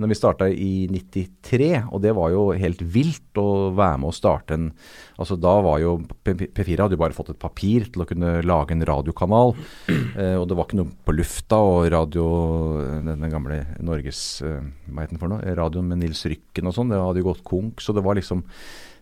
[0.00, 4.16] Når vi starta i 93, og det var jo helt vilt å være med å
[4.16, 4.70] starte en
[5.16, 5.94] Altså da var jo
[6.26, 9.54] P- P4 hadde jo bare fått et papir til å kunne lage en radiokanal,
[10.20, 12.26] eh, og det var ikke noe på lufta, og radio
[13.00, 15.54] Den, den gamle Norges eh, Hva het den for noe?
[15.56, 18.44] Radioen med Nils Rykken og sånn, det hadde jo gått konk, så det var liksom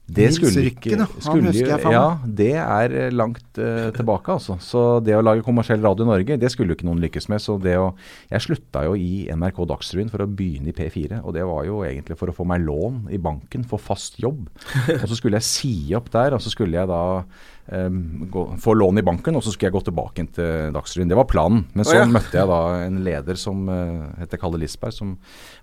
[0.05, 1.53] Det skulle ikke skulle,
[1.89, 4.59] Ja, det er eh, langt uh, tilbake, altså.
[4.61, 7.41] Så det å lage kommersiell radio i Norge, det skulle jo ikke noen lykkes med.
[7.41, 7.95] Så det å
[8.29, 11.81] Jeg slutta jo i NRK Dagsrevyen for å begynne i P4, og det var jo
[11.89, 14.51] egentlig for å få meg lån i banken, få fast jobb.
[15.01, 17.25] Og så skulle jeg si opp der, og så skulle jeg da
[17.67, 21.09] gå, få lån i banken, og så skulle jeg gå tilbake inn til Dagsrevyen.
[21.09, 21.63] Det var planen.
[21.73, 22.07] Men så oh, ja.
[22.17, 25.15] møtte jeg da en leder som eh, heter Kalle Lisberg, som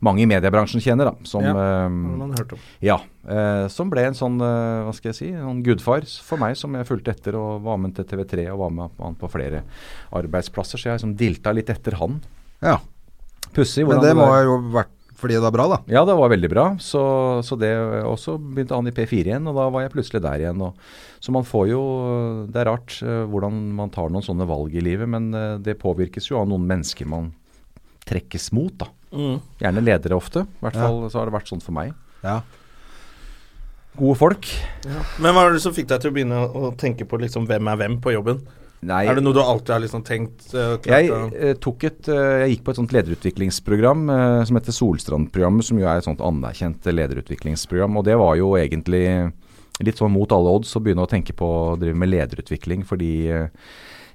[0.02, 1.30] mange i mediebransjen kjenner, da.
[1.30, 2.64] Som Ja, eh, hørt om.
[2.82, 6.58] ja, eh, som ble en sånn, eh, hva skal jeg si, en gudfar for meg
[6.58, 9.62] som jeg fulgte etter og var med til TV3 og var med han på flere
[10.18, 10.82] arbeidsplasser.
[10.82, 12.18] Så jeg liksom dilta litt etter han.
[12.66, 12.80] Ja.
[13.52, 15.78] Pussig Men det, det må ha jo vært fordi det var bra, da.
[15.94, 16.66] Ja, det var veldig bra.
[16.82, 17.02] Så,
[17.46, 17.70] så det
[18.10, 20.64] også begynte han i P4 igjen, og da var jeg plutselig der igjen.
[20.66, 20.80] Og,
[21.22, 21.82] så man får jo
[22.50, 25.78] Det er rart eh, hvordan man tar noen sånne valg i livet, men eh, det
[25.82, 27.30] påvirkes jo av noen mennesker man
[28.10, 28.90] trekkes mot, da.
[29.14, 29.38] Mm.
[29.62, 30.46] Gjerne ledere ofte.
[30.48, 30.88] I hvert Ja.
[30.88, 31.94] fall så har det vært sånn for meg.
[32.26, 32.40] Ja.
[34.00, 34.48] Gode folk.
[35.20, 37.68] Men hva var det som fikk deg til å begynne å tenke på liksom hvem
[37.74, 38.40] er hvem på jobben?
[38.82, 40.48] Nei, Er det noe du alltid har liksom tenkt?
[40.56, 44.08] Uh, Jeg, eh, tok et, uh, jeg gikk på et sånt lederutviklingsprogram
[44.50, 48.00] som heter Solstrandprogrammet, som jo er et sånt anerkjent lederutviklingsprogram.
[48.02, 49.06] Og det var jo egentlig
[49.82, 53.14] litt sånn mot alle odds å begynne å tenke på å drive med lederutvikling, fordi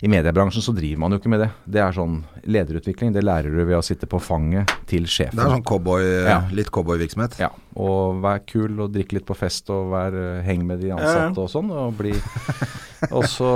[0.05, 1.49] i mediebransjen så driver man jo ikke med det.
[1.65, 5.39] Det er sånn lederutvikling, det lærer du ved å sitte på fanget til sjefen.
[5.39, 6.43] Det er sånn cowboy, Ja.
[6.53, 7.39] litt cowboyvirksomhet.
[7.41, 10.91] Ja, og vær kul og drikke litt på fest og vær, eh, heng med de
[10.93, 11.71] ansatte og sånn.
[11.73, 12.13] Og bli
[13.37, 13.51] så,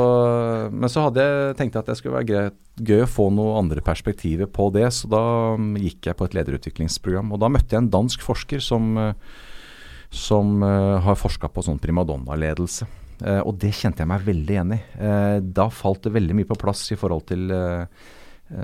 [0.72, 3.80] Men så hadde jeg tenkt at det skulle være greit, gøy å få noe andre
[3.84, 5.22] perspektiver på det, så da
[5.56, 7.32] mm, gikk jeg på et lederutviklingsprogram.
[7.32, 9.12] Og da møtte jeg en dansk forsker som, eh,
[10.10, 12.88] som eh, har forska på sånn primadonna-ledelse.
[13.24, 14.80] Eh, og det kjente jeg meg veldig igjen i.
[15.00, 18.04] Eh, da falt det veldig mye på plass i forhold til eh,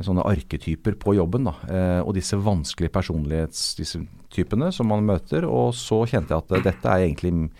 [0.02, 1.46] sånne arketyper på jobben.
[1.46, 1.54] Da.
[2.02, 5.46] Og disse vanskelige personlighetstypene som man møter.
[5.46, 7.50] Og så kjente jeg at dette er egentlig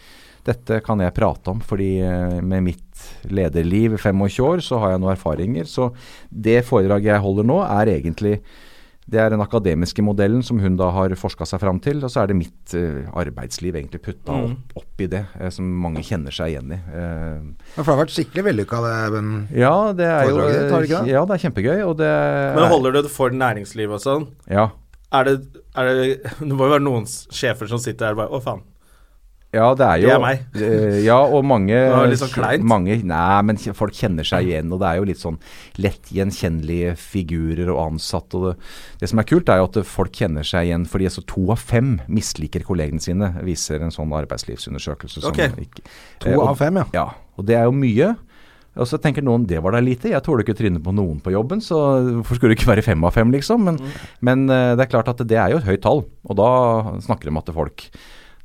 [0.47, 1.99] dette kan jeg prate om, fordi
[2.47, 5.67] med mitt lederliv i 25 år, så har jeg noen erfaringer.
[5.67, 5.89] Så
[6.31, 8.37] det foredraget jeg holder nå, er egentlig
[9.07, 12.25] det er den akademiske modellen som hun da har forska seg fram til, og så
[12.25, 14.57] er det mitt uh, arbeidsliv egentlig putta Mm.
[14.57, 16.79] opp, opp i det, uh, som mange kjenner seg igjen i.
[16.91, 19.23] Uh, For det har vært skikkelig vellykka, det.
[19.63, 21.13] Ja, det er jo det ikke det?
[21.15, 22.11] Ja, det er kjempegøy, og det
[22.59, 24.27] Men holder du det for næringslivet og sånn?
[24.51, 24.71] Ja.
[25.15, 25.37] Er det,
[25.79, 26.07] er det
[26.43, 28.65] Det må jo være noen sjefer som sitter der og bare Å, faen.
[29.57, 30.43] Ja, det er jo Det er meg.
[30.61, 32.63] eh, ja, og mange var litt sånn kleint.
[32.69, 35.39] Mange, nei, men folk kjenner seg igjen, og det er jo litt sånn
[35.83, 38.37] lett gjenkjennelige figurer og ansatte.
[38.37, 38.57] Og det,
[39.01, 41.59] det som er kult, er jo at folk kjenner seg igjen fordi altså to av
[41.63, 45.21] fem misliker kollegene sine, viser en sånn arbeidslivsundersøkelse.
[45.25, 45.39] Som Ok.
[45.67, 45.83] ikke,
[46.21, 46.87] To eh, og- av fem, ja.
[46.95, 48.17] Ja, og det er jo mye.
[48.77, 51.17] Og så tenker noen det var da lite, jeg tåler ikke å tryne på noen
[51.25, 51.79] på jobben, så
[52.21, 53.63] hvorfor skulle det ikke være fem av fem, liksom?
[53.65, 53.79] Men,
[54.21, 56.51] men eh, det er klart at det er jo et høyt tall, og da
[57.01, 57.87] snakker de om at folk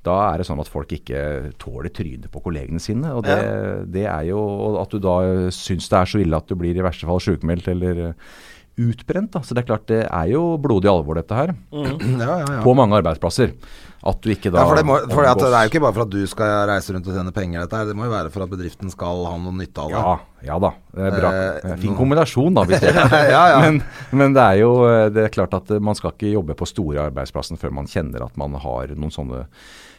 [0.05, 3.11] da er det sånn at folk ikke tåler trynet på kollegene sine.
[3.13, 3.37] Og det,
[3.93, 4.39] det er jo
[4.81, 5.17] at du da
[5.53, 8.31] syns det er så ille at du blir i verste fall sjukmeldt eller eh,
[8.81, 9.31] utbrent.
[9.35, 9.43] Da.
[9.45, 11.53] Så det er klart det er jo blodig alvor, dette her.
[12.21, 12.59] Ja, ja, ja.
[12.65, 13.53] På mange arbeidsplasser.
[14.01, 16.07] At du ikke da Ja, for det, må, for det er jo ikke bare for
[16.07, 17.91] at du skal reise rundt og tjene penger, dette her.
[17.91, 19.99] Det må jo være for at bedriften skal ha noe nytte av det.
[20.01, 20.15] Ja,
[20.49, 20.71] ja da.
[20.95, 21.33] Det er bra.
[21.61, 22.65] Eh, Fin kombinasjon, da.
[22.65, 22.95] Hvis det
[23.35, 23.61] Ja, ja.
[23.67, 23.77] Men,
[24.17, 24.73] men det er jo
[25.13, 28.41] det er klart at man skal ikke jobbe på store arbeidsplassen før man kjenner at
[28.41, 29.45] man har noen sånne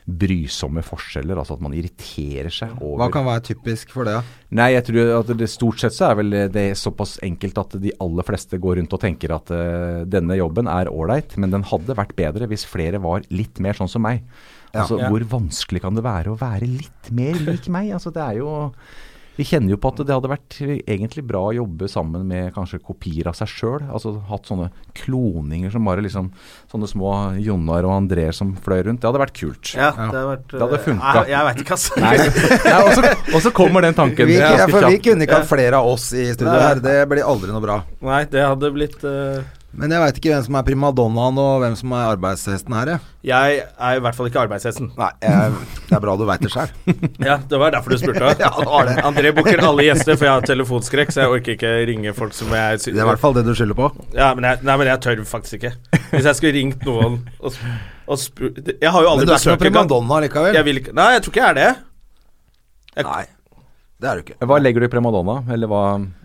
[0.07, 1.39] brysomme forskjeller.
[1.39, 4.17] Altså at man irriterer seg over Hva kan være typisk for det?
[4.53, 7.95] Nei, jeg tror at det stort sett så er vel det såpass enkelt at de
[8.03, 11.97] aller fleste går rundt og tenker at uh, denne jobben er ålreit, men den hadde
[11.99, 14.25] vært bedre hvis flere var litt mer sånn som meg.
[14.73, 14.83] Ja.
[14.83, 15.09] Altså, Ja.
[15.13, 17.93] Hvor vanskelig kan det være å være litt mer lik meg?
[17.93, 18.53] Altså, det er jo
[19.39, 22.83] Vi kjenner jo på at det hadde vært egentlig bra å jobbe sammen med kanskje
[22.85, 23.87] kopier av seg sjøl.
[23.89, 24.69] Altså hatt sånne
[24.99, 26.29] kloninger som bare liksom
[26.73, 29.01] Sånne små Jonar og Andreer som fløy rundt.
[29.03, 29.73] Det hadde vært kult.
[29.77, 31.15] Ja, det hadde, vært Det hadde eh, funka.
[31.17, 32.03] Jeg, jeg veit ikke, altså.
[32.83, 34.29] Og, så, og så kommer den tanken.
[34.29, 36.81] Vi, ja, for vi kunne ikke hatt flere av oss i studio her.
[36.85, 37.81] Det blir aldri noe bra.
[38.05, 39.43] Nei, det hadde blitt eh,
[39.73, 43.05] Men jeg veit ikke hvem som er primadonnaen og hvem som er arbeidshesten her, jeg.
[43.25, 44.91] Jeg er i hvert fall ikke arbeidshesten.
[44.99, 45.55] Nei, jeg,
[45.89, 46.73] det er bra du veit det sjøl.
[47.29, 48.35] Ja, det var derfor du spurte.
[48.43, 48.97] Ja, det var det.
[49.09, 52.53] André booker alle gjester, for jeg har telefonskrekk, så jeg orker ikke ringe folk som
[52.53, 52.91] jeg synes.
[52.91, 53.89] Det er i hvert fall det du skylder på.
[54.13, 55.75] Ja, men jeg, nei, men jeg tør faktisk ikke.
[56.13, 57.55] Hvis jeg skulle ringt noen og,
[58.05, 60.59] og spurt Jeg har jo Men du er ikke noen primadonna likevel?
[60.59, 61.71] Jeg ikke Nei, jeg tror ikke jeg er det.
[62.93, 63.23] Jeg, Nei,
[64.03, 64.37] det er du ikke.
[64.51, 65.37] Hva legger du i primadonna?
[65.55, 65.83] Eller hva,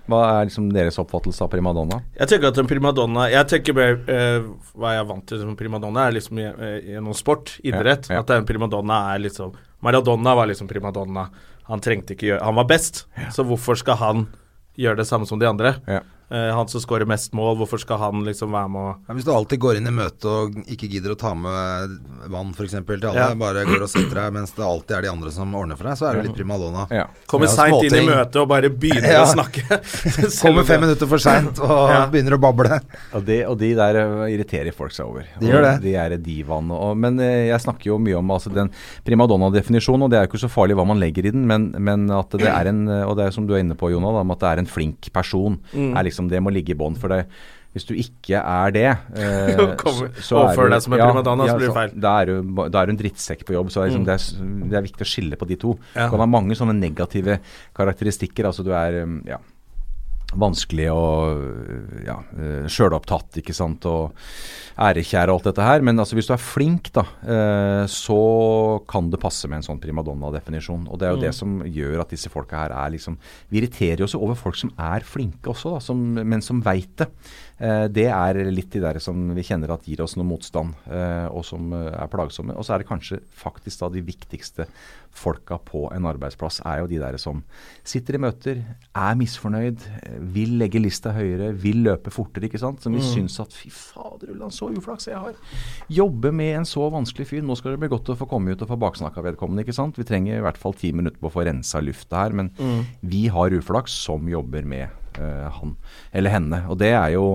[0.10, 2.00] hva er liksom deres oppfattelse av primadonna?
[2.18, 5.56] jeg tenker at en primadonna Jeg tenker mer uh, hva jeg er vant til som
[5.60, 8.10] primadonna, er liksom i- eh, gjennom sport, idrett.
[8.10, 8.26] Ja, ja.
[8.26, 9.54] At en primadonna er liksom
[9.86, 11.28] Maradona var liksom primadonna.
[11.70, 14.28] Han trengte ikke gjøre Han var best, så hvorfor skal han
[14.78, 15.76] gjøre det samme som de andre?
[16.30, 19.24] Eh, han som skårer mest mål, hvorfor skal han liksom være med og Ja, hvis
[19.24, 21.94] du alltid går inn i møtet og ikke gidder å ta med
[22.28, 22.74] vann f.eks.
[22.84, 23.34] til alle, Ja.
[23.40, 25.96] bare går og setter deg mens det alltid er de andre som ordner for deg,
[25.96, 26.84] så er du litt primadonna.
[26.92, 27.06] Ja.
[27.32, 29.24] Kommer Ja, seint inn i møtet og bare begynner Ja.
[29.24, 29.64] å snakke.
[30.44, 32.02] Kommer fem minutter for seint og Ja.
[32.12, 32.82] begynner å bable.
[33.14, 35.24] Og, de, og de der eh, irriterer folk seg over.
[35.40, 35.74] De gjør det.
[35.88, 36.76] De er divaene.
[36.98, 38.70] Men eh, jeg snakker jo mye om altså, den
[39.08, 42.10] primadonna-definisjonen, og det er jo ikke så farlig hva man legger i den, men, men
[42.12, 44.40] at det er en Og det er som du er inne på, Jonah, da, at
[44.44, 45.58] det er en flink person.
[45.74, 47.30] Er liksom, det må ligge i bånn for deg.
[47.78, 48.86] Hvis du ikke er det
[49.22, 51.92] eh, Kommer- så- så er deg som en primadonna, så blir det feil.
[52.02, 53.70] Da er, du, da er du en drittsekk på jobb.
[53.70, 55.76] Så er, liksom, det, er, det er viktig å skille på de to.
[55.94, 56.08] Ja.
[56.08, 57.38] Det kan være mange sånne negative
[57.78, 58.50] karakteristikker.
[58.50, 59.38] Altså du er um, ja,
[60.36, 64.18] vanskelig og ja, eh, sjølopptatt, ikke sant, og
[64.78, 65.86] ærekjær og alt dette her.
[65.86, 68.20] Men altså, hvis du er flink, da, eh, så
[68.90, 70.88] kan det passe med en sånn primadonna-definisjon.
[70.92, 73.18] Og det er jo det som gjør at disse folka her er liksom
[73.50, 77.08] Vi irriterer oss over folk som er flinke også, da, som, men som veit det.
[77.64, 80.76] Eh, det er litt de der som vi kjenner at gir oss noe motstand,
[81.32, 82.56] og som er plagsomme.
[82.58, 84.68] Og så er det kanskje faktisk da de viktigste
[85.18, 87.42] folka på en arbeidsplass, er jo de der som
[87.88, 88.62] sitter i møter,
[88.96, 89.86] er misfornøyd,
[90.36, 92.84] vil legge lista høyere, vil løpe fortere, ikke sant.
[92.84, 95.40] Som vi syns at fy fader, Ulland, så uflaks jeg har.
[95.90, 97.44] Jobbe med en så vanskelig fyr.
[97.46, 99.98] Nå skal det bli godt å få komme ut og få baksnakka vedkommende, ikke sant.
[99.98, 102.54] Vi trenger i hvert fall ti minutter på å få rensa lufta her, men
[103.02, 105.76] vi har uflaks som jobber med han
[106.16, 106.62] eller henne.
[106.72, 107.26] Og det er jo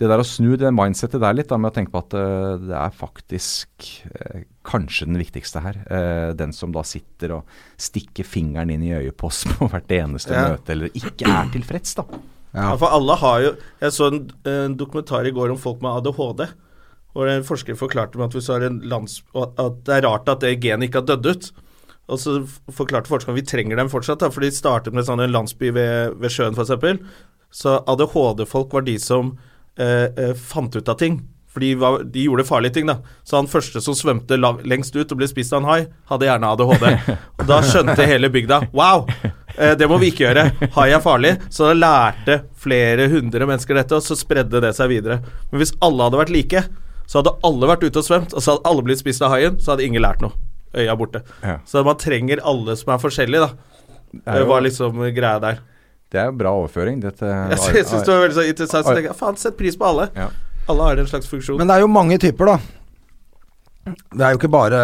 [0.00, 2.62] det der å snu det mindsettet der litt, da, med å tenke på at eh,
[2.70, 5.76] det er faktisk eh, kanskje den viktigste her.
[5.92, 9.92] Eh, den som da sitter og stikker fingeren inn i øyet på oss på hvert
[9.92, 10.46] eneste Ja.
[10.54, 12.06] møte, eller ikke er tilfreds, da.
[12.56, 16.00] Ja, for alle har jo Jeg så en, en dokumentar i går om folk med
[16.00, 16.48] ADHD.
[17.14, 19.20] Hvor en forsker forklarte meg at hvis du har en lands...
[19.36, 21.50] At det er rart at det genet ikke har dødd ut.
[22.10, 22.36] Og så
[22.74, 26.16] forklarte forskerne vi trenger dem fortsatt, da, for de startet med sånn en landsby ved,
[26.20, 27.02] ved sjøen f.eks.
[27.50, 29.34] Så ADHD-folk var de som
[29.78, 31.20] eh, eh, fant ut av ting.
[31.50, 33.00] For de, var, de gjorde farlige ting, da.
[33.26, 36.50] Så han første som svømte lengst ut og ble spist av en hai, hadde gjerne
[36.54, 37.16] ADHD.
[37.40, 39.08] Og da skjønte hele bygda Wow!
[39.56, 40.44] Eh, det må vi ikke gjøre.
[40.76, 41.34] Hai er farlig.
[41.50, 45.18] Så da lærte flere hundre mennesker dette, og så spredde det seg videre.
[45.50, 46.62] Men hvis alle hadde vært like,
[47.10, 49.58] så hadde alle vært ute og svømt, og så hadde alle blitt spist av haien,
[49.58, 50.49] så hadde ingen lært noe.
[50.74, 51.22] Øya borte.
[51.42, 51.58] Ja.
[51.66, 53.50] Så man trenger alle som er forskjellige, da.
[54.38, 55.60] Det var liksom greia der.
[56.10, 57.00] Det er jo bra overføring.
[57.02, 58.86] Dette, Jeg sy- syns det var veldig så interessant.
[58.86, 60.08] Så tenker jeg, faen, sett pris på alle.
[60.18, 60.28] Ja.
[60.70, 61.58] Alle har en slags funksjon.
[61.58, 62.58] Men det er jo mange typer, da.
[63.90, 64.76] Det er jo ikke bare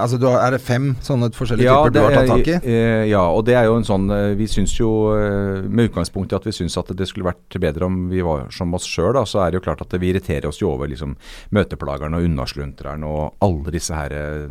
[0.00, 2.54] Altså, du har, er det fem sånne forskjellige typer du har tatt tak i?
[2.72, 6.32] eh, ja, og det er jo en sånn eh, Vi syns jo, eh, med utgangspunkt
[6.32, 9.20] i at vi syns at det skulle vært bedre om vi var som oss sjøl,
[9.28, 11.12] så er det jo klart at vi irriterer oss jo over liksom
[11.54, 14.48] møteplagerne og unnasluntrerne og alle disse her eh,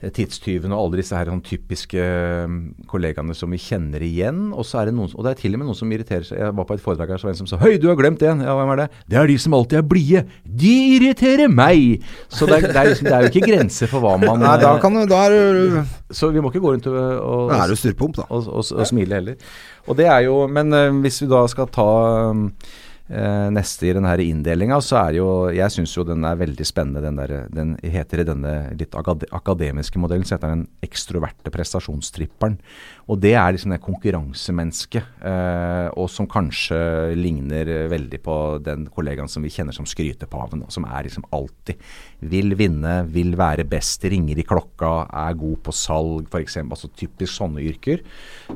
[0.00, 2.54] tidstyvene og alle disse her sånn typiske eh,
[2.88, 4.48] kollegaene som vi kjenner igjen.
[4.56, 6.40] Og så er det noen, og det er til og med noen som irriterer seg.
[6.40, 7.98] Jeg var på et foredrag her så var det en som sa Høy, du har
[8.00, 8.40] glemt en.
[8.46, 8.88] Ja, hvem er det?
[9.12, 10.24] Det er de som alltid er blide.
[10.64, 12.06] De irriterer meg!
[12.32, 14.56] Så det er, det, er liksom, det er jo ikke grenser for hva man Nei,
[14.62, 15.80] da kan du Da er du,
[16.16, 18.28] Så vi må ikke gå rundt og, og, da er du styrpump, da.
[18.30, 19.50] og, og, og smile heller.
[19.90, 21.90] Og det er jo Men eh, hvis vi da skal ta
[23.10, 27.02] neste i denne inndelinga, så er jo Jeg syns jo den er veldig spennende.
[27.02, 32.58] Den, der, den heter i denne litt akademiske modellen, så heter den ekstroverte prestasjonstripperen.
[33.10, 36.78] Og det er liksom det konkurransemennesket, eh, og som kanskje
[37.18, 41.26] ligner eh, veldig på den kollegaen som vi kjenner som skrytepaven, og som er liksom
[41.34, 41.80] alltid
[42.30, 44.92] vil vinne, vil være best, ringer i klokka,
[45.24, 46.60] er god på salg, f.eks.
[46.62, 48.04] Altså typisk sånne yrker.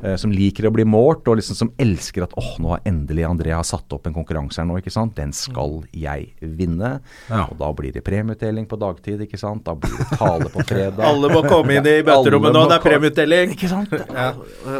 [0.01, 3.27] Eh, som liker å bli målt, og liksom som elsker at åh, nå har endelig
[3.27, 5.15] Andrea satt opp en konkurranse her nå, ikke sant.
[5.17, 6.99] Den skal jeg vinne.
[7.29, 7.45] Ja.
[7.49, 9.65] Og da blir det premieutdeling på dagtid, ikke sant.
[9.65, 11.01] Da blir det tale på fredag.
[11.09, 13.57] Alle må komme inn i bøterommet nå, det er premieutdeling.
[13.57, 13.97] Ikke sant?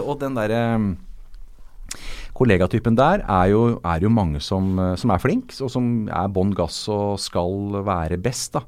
[0.05, 0.61] Og den derre
[2.35, 6.27] kollegatypen der er jo, er jo mange som, eh, som er flink, og som er
[6.35, 8.53] bånn gass og skal være best.
[8.53, 8.65] da.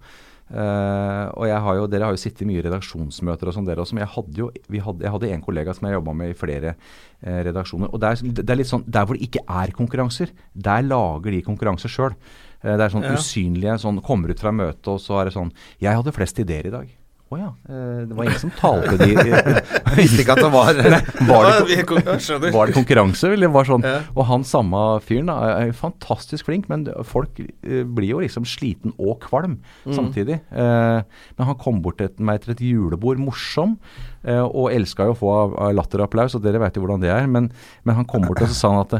[0.47, 3.83] Eh, og jeg har jo, Dere har jo sittet i mye redaksjonsmøter og sånn, dere
[3.83, 3.97] også.
[3.97, 6.37] Men jeg hadde jo vi hadde, jeg hadde en kollega som jeg jobba med i
[6.39, 7.91] flere uh, redaksjoner.
[7.91, 11.35] og det er, det er litt sånn, Der hvor det ikke er konkurranser, der lager
[11.35, 12.15] de konkurranser sjøl.
[12.63, 13.13] det er sånn Ja.
[13.13, 16.65] usynlige sånn Kommer ut fra møtet, og så er det sånn Jeg hadde flest ideer
[16.65, 16.96] i dag.
[17.27, 17.47] Å ja.
[17.67, 19.09] eh, det var ingen som talte de
[19.97, 20.77] Visste ikke at det var
[21.27, 23.97] var det, var det konkurranse, eller var sånn Ja.
[24.15, 25.35] Og han samme fyren da,
[25.65, 29.93] er fantastisk flink, men folk eh, blir jo liksom sliten og kvalm Mm.
[29.95, 30.39] samtidig.
[30.51, 31.01] Eh,
[31.37, 33.77] men han kom bort til meg etter et julebord, morsom,
[34.27, 35.53] og elska jo å få av
[36.35, 37.27] og dere vet jo hvordan det er.
[37.31, 37.47] Men,
[37.87, 38.97] men han kom bort og så sa han at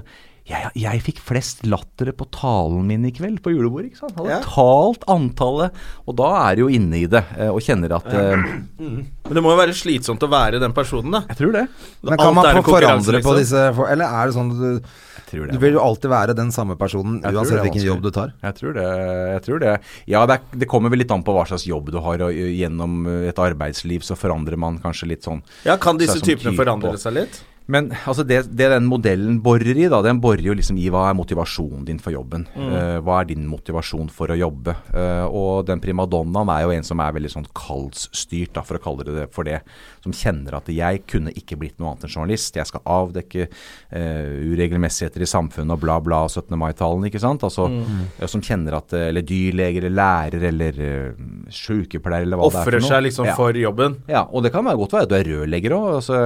[0.48, 3.90] jeg, jeg fikk flest lattere på talen min i kveld på julebordet.
[3.92, 4.16] ikke sant?
[4.16, 4.40] Hadde Ja.
[4.46, 5.76] talt antallet,
[6.08, 8.46] og da er du jo inne i det eh, og kjenner at eh,
[8.80, 11.22] Men det må jo være slitsomt å være den personen, da.
[11.34, 11.66] Jeg tror det.
[12.02, 13.44] Men Alt kan man er få forandre forandre på liksom.
[13.44, 14.96] disse Eller er det sånn at du,
[15.44, 15.52] det.
[15.52, 18.32] du vil jo alltid være den samme personen uansett hvilken jobb du tar?
[18.48, 18.86] Jeg tror det.
[19.34, 19.74] Jeg tror det.
[20.08, 22.32] Ja, det, er, det kommer vel litt an på hva slags jobb du har, og
[22.32, 25.44] gjennom et arbeidsliv så forandrer man kanskje litt sånn.
[25.68, 27.44] Ja, Kan disse Så det som typene forandre seg litt?
[27.68, 31.10] Men altså det, det den modellen borer i, da, den borer jo liksom i hva
[31.10, 32.46] er motivasjonen din for jobben.
[32.56, 34.76] Eh, hva er din motivasjon for å jobbe?
[34.96, 38.84] Eh, og den primadonnaen er jo en som er veldig sånn kallsstyrt, da, for å
[38.84, 39.60] kalle det det for det.
[40.06, 42.56] Som kjenner at jeg kunne ikke blitt noe annet enn journalist.
[42.56, 46.56] Jeg skal avdekke uh, uregelmessigheter i samfunnet og bla, bla, 17.
[46.60, 47.44] mai-talen, ikke sant.
[47.44, 48.24] Altså, mm.
[48.32, 52.80] Som kjenner at Eller dyrleger eller lærer eller uh, sykepleier eller hva det er Ofrer
[52.80, 52.94] for noe.
[52.94, 53.36] seg liksom Ja.
[53.36, 54.00] for jobben?
[54.08, 55.90] Ja, og det kan være godt være at du er rørlegger òg.
[56.00, 56.24] Altså,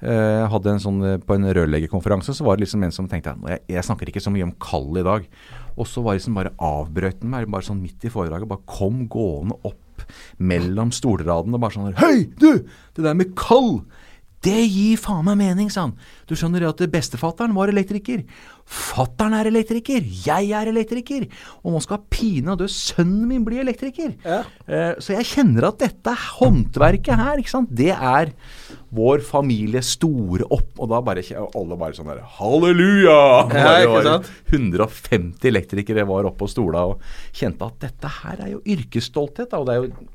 [0.00, 3.64] hadde en sånn, eh, på en rørleggerkonferanse så var det liksom en som tenkte jeg,
[3.66, 5.26] jeg snakker ikke så mye om kall i dag.
[5.74, 8.50] Og så var det liksom bare avbrøt den meg bare sånn midt i foredraget.
[8.50, 10.04] Bare kom gående opp
[10.38, 12.62] mellom stolradene og bare sånn Hei, du!
[12.94, 13.82] Det der med kall!
[14.46, 15.96] Det gir faen meg mening, sa han.
[16.30, 18.22] Du skjønner at bestefatteren var elektriker.
[18.68, 20.04] Fatteren er elektriker.
[20.26, 21.24] Jeg er elektriker.
[21.64, 24.12] Og nå skal pinadø sønnen min bli elektriker.
[24.68, 28.34] Eh, så jeg kjenner at dette håndverket her, ikke sant, det er
[28.94, 30.70] vår familie store opp...
[30.78, 33.18] Og da bare alle bare sånn der Halleluja!
[33.56, 34.30] Ja, ikke sant?
[34.52, 37.02] 150 elektrikere var oppe og stola og
[37.36, 39.60] kjente at dette her er jo yrkesstolthet, da.
[39.60, 40.08] Og det er jo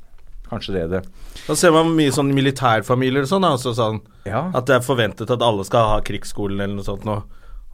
[0.50, 1.04] kanskje det det
[1.48, 3.48] Da ser man mye sånn militærfamilier og sånn.
[3.50, 4.48] Altså sånn Ja.
[4.54, 7.24] At det er forventet at alle skal ha krigsskolen eller noe sånt nå.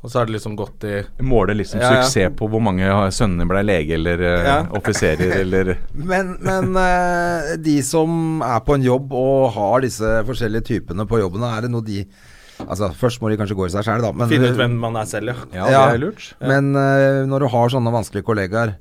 [0.02, 0.94] Og så har det liksom gått i
[1.28, 2.04] Måler liksom Ja, ja.
[2.08, 4.58] suksess på hvor mange sønner ble lege eller eh, Ja.
[4.80, 5.74] offiserer eller
[6.12, 11.20] Men, men uh, de som er på en jobb og har disse forskjellige typene på
[11.20, 12.06] jobben, er det noe de
[12.60, 14.10] Altså, først må de kanskje gå i seg sjæl, da.
[14.12, 15.36] Men, Finne ut hvem man er selv, ja.
[15.56, 15.84] Ja, Ja.
[15.88, 16.26] det er lurt.
[16.44, 18.74] men uh, når du har sånne vanskelige kollegaer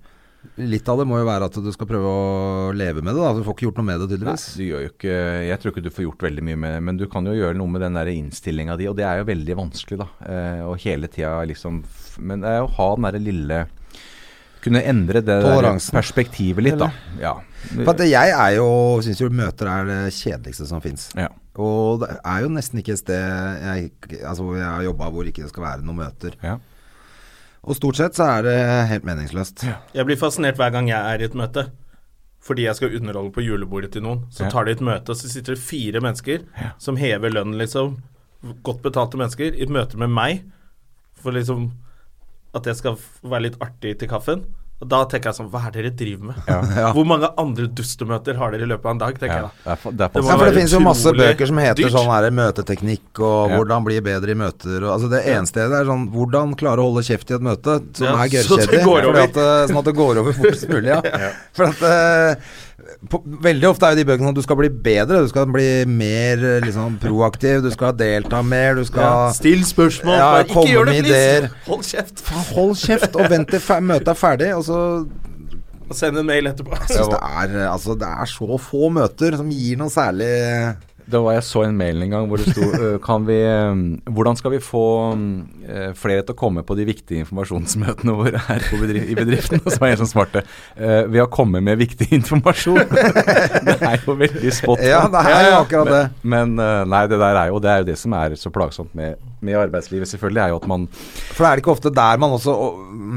[0.58, 3.22] Litt av det må jo være at du skal prøve å leve med det.
[3.22, 4.46] da Du får ikke gjort noe med det, Nei, tydeligvis.
[4.58, 5.16] du gjør jo ikke
[5.48, 7.58] Jeg tror ikke du får gjort veldig mye med det, men du kan jo gjøre
[7.58, 10.08] noe med den innstillinga di, og det er jo veldig vanskelig, da.
[10.26, 11.82] Eh, og hele tida liksom
[12.18, 13.60] Men det er jo å ha den derre lille
[14.64, 16.90] Kunne endre det der perspektivet litt, da.
[17.20, 17.36] Ja.
[17.76, 18.66] For at jeg er jo
[19.06, 21.10] syns jo møter er det kjedeligste som fins.
[21.14, 21.28] ja.
[21.58, 23.88] Og det er jo nesten ikke et sted jeg,
[24.22, 26.36] altså jeg har jobba hvor ikke det skal være noen møter.
[26.42, 26.58] ja.
[27.68, 28.56] Og stort sett så er det
[28.88, 29.66] helt meningsløst.
[29.94, 31.66] Jeg blir fascinert hver gang jeg er i et møte.
[32.48, 34.22] Fordi jeg skal underholde på julebordet til noen.
[34.32, 34.50] Så Ja.
[34.50, 36.44] tar de et møte, og så sitter det fire mennesker
[36.78, 37.98] som hever lønnen, liksom.
[38.64, 39.52] Godt betalte mennesker.
[39.52, 40.44] I et møte med meg.
[41.20, 41.72] For liksom
[42.54, 44.44] at jeg skal være litt artig til kaffen.
[44.78, 46.36] Og da tenker jeg sånn Hva er det dere driver med?
[46.46, 46.90] Ja.
[46.94, 49.18] Hvor mange andre dustemøter har dere i løpet av en dag?
[49.18, 49.48] tenker ja.
[49.48, 49.74] jeg da.
[49.74, 51.96] Det det Det Ja, for det finnes jo masse bøker som heter dyrt.
[51.96, 53.58] sånn her møteteknikk og Ja.
[53.58, 56.92] hvordan bli bedre i møter og Altså det eneste det er sånn hvordan klare å
[56.92, 58.80] holde kjeft i et møte som Ja, er det gørrkjedelig.
[59.42, 61.32] eh, Sånn at det går over fortest mulig, ja.
[61.58, 62.48] For at eh,
[63.10, 65.48] på, Veldig ofte er jo de bøkene sånn at du skal bli bedre, du skal
[65.50, 70.14] bli mer eh, liksom proaktiv, du skal delta mer, du skal Ja, Still spørsmål.
[70.18, 71.50] Ja, bare ikke gjør det, med please!
[71.68, 72.22] Hold kjeft.
[72.28, 74.80] Faen, Hold kjeft og vent til møtet er ferdig, og så
[75.88, 76.74] Og send en mail etterpå.
[76.76, 80.28] Jeg synes det er, altså, det er så få møter som gir noe særlig
[81.08, 82.66] Det var Jeg så en mail en gang hvor det sto
[83.08, 83.78] kan vi, øh,
[84.14, 84.84] Hvordan skal vi få
[85.16, 89.62] øh, flere til å komme på de viktige informasjonsmøtene våre her på bedrif i bedriften?
[89.64, 92.82] Og så var jeg svarte øh, ved å komme med viktig informasjon.
[93.68, 94.84] det er jo veldig spot.
[94.84, 96.04] Ja, det er jo akkurat det.
[96.22, 98.94] Men, men nei, det der er jo det er jo det som er så plagsomt
[98.98, 102.20] med, med arbeidslivet, selvfølgelig, er jo at man For det er det ikke ofte der
[102.20, 102.54] man også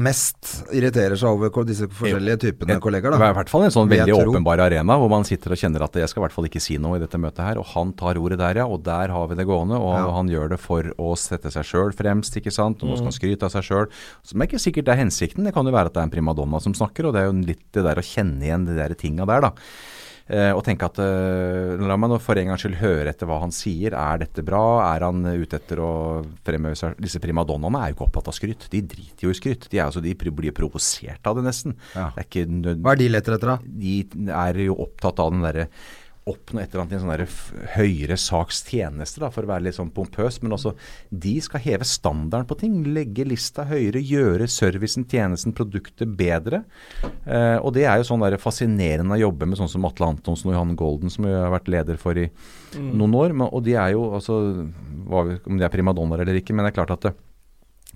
[0.02, 3.90] mest irriterer seg over disse forskjellige typene kollegaer, Det er i hvert fall en sånn
[3.90, 6.62] veldig åpenbar arena hvor man sitter og kjenner at jeg skal i hvert fall ikke
[6.62, 9.28] si noe i dette møtet her, og han tar ordet der, ja, og der har
[9.30, 10.10] vi det gående, og Ja.
[10.16, 13.18] han gjør det for å sette seg sjøl fremst, ikke sant, og nå skal han
[13.20, 13.88] skryte av seg sjøl,
[14.22, 16.14] som er ikke sikkert det er hensikten, det kan jo være at det er en
[16.16, 18.94] primadonna som snakker, og det er jo litt det der å kjenne igjen de der
[18.94, 19.52] tinga der, da.
[20.32, 23.40] Eh, og tenke at eh, La meg nå for en gangs skyld høre etter hva
[23.42, 23.92] han sier.
[23.92, 24.60] Er dette bra?
[24.94, 25.88] Er han ute etter å
[26.46, 28.68] fremheve seg Disse primadonnaene er jo ikke opptatt av skryt.
[28.70, 29.66] De driter jo i skryt.
[29.68, 31.74] De, er, altså, de blir provosert av det, nesten.
[31.96, 32.12] Ja.
[32.14, 33.58] Det er ikke nød Hva er de leter etter, da?
[33.82, 33.96] de
[34.46, 35.66] er jo opptatt av den derre
[36.28, 39.76] oppnå et eller annet i en sånn høyere saks tjeneste, da, for å være litt
[39.78, 40.38] sånn pompøs.
[40.44, 40.74] Men også
[41.10, 42.76] de skal heve standarden på ting.
[42.94, 46.62] Legge lista høyere, gjøre servicen, tjenesten, produktet bedre.
[47.02, 50.52] Eh, og det er jo sånn der fascinerende å jobbe med sånn som Atle Antonsen
[50.52, 52.28] og Johan Golden, som jeg har vært leder for i
[52.78, 53.34] noen år.
[53.34, 54.38] Men, og de er jo altså
[55.08, 57.16] hva, Om de er primadonnaer eller ikke, men det er klart at det,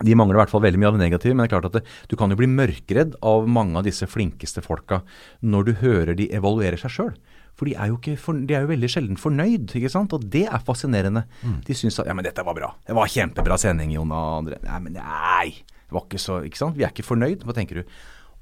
[0.05, 1.79] de mangler i hvert fall veldig mye av det negative, men det er klart at
[1.79, 5.01] det, du kan jo bli mørkredd av mange av disse flinkeste folka
[5.41, 7.15] når du hører de evaluerer seg sjøl.
[7.57, 10.13] For de er, jo ikke for, de er jo veldig sjelden fornøyd, ikke sant.
[10.13, 11.25] Og det er fascinerende.
[11.65, 12.75] De syns at ja, men dette var bra.
[12.85, 14.61] Det var kjempebra sending, Jon og André.
[14.67, 15.49] Nei, men nei.
[15.87, 16.77] Det var ikke så Ikke sant.
[16.77, 17.47] Vi er ikke fornøyd.
[17.47, 17.97] Hva tenker du?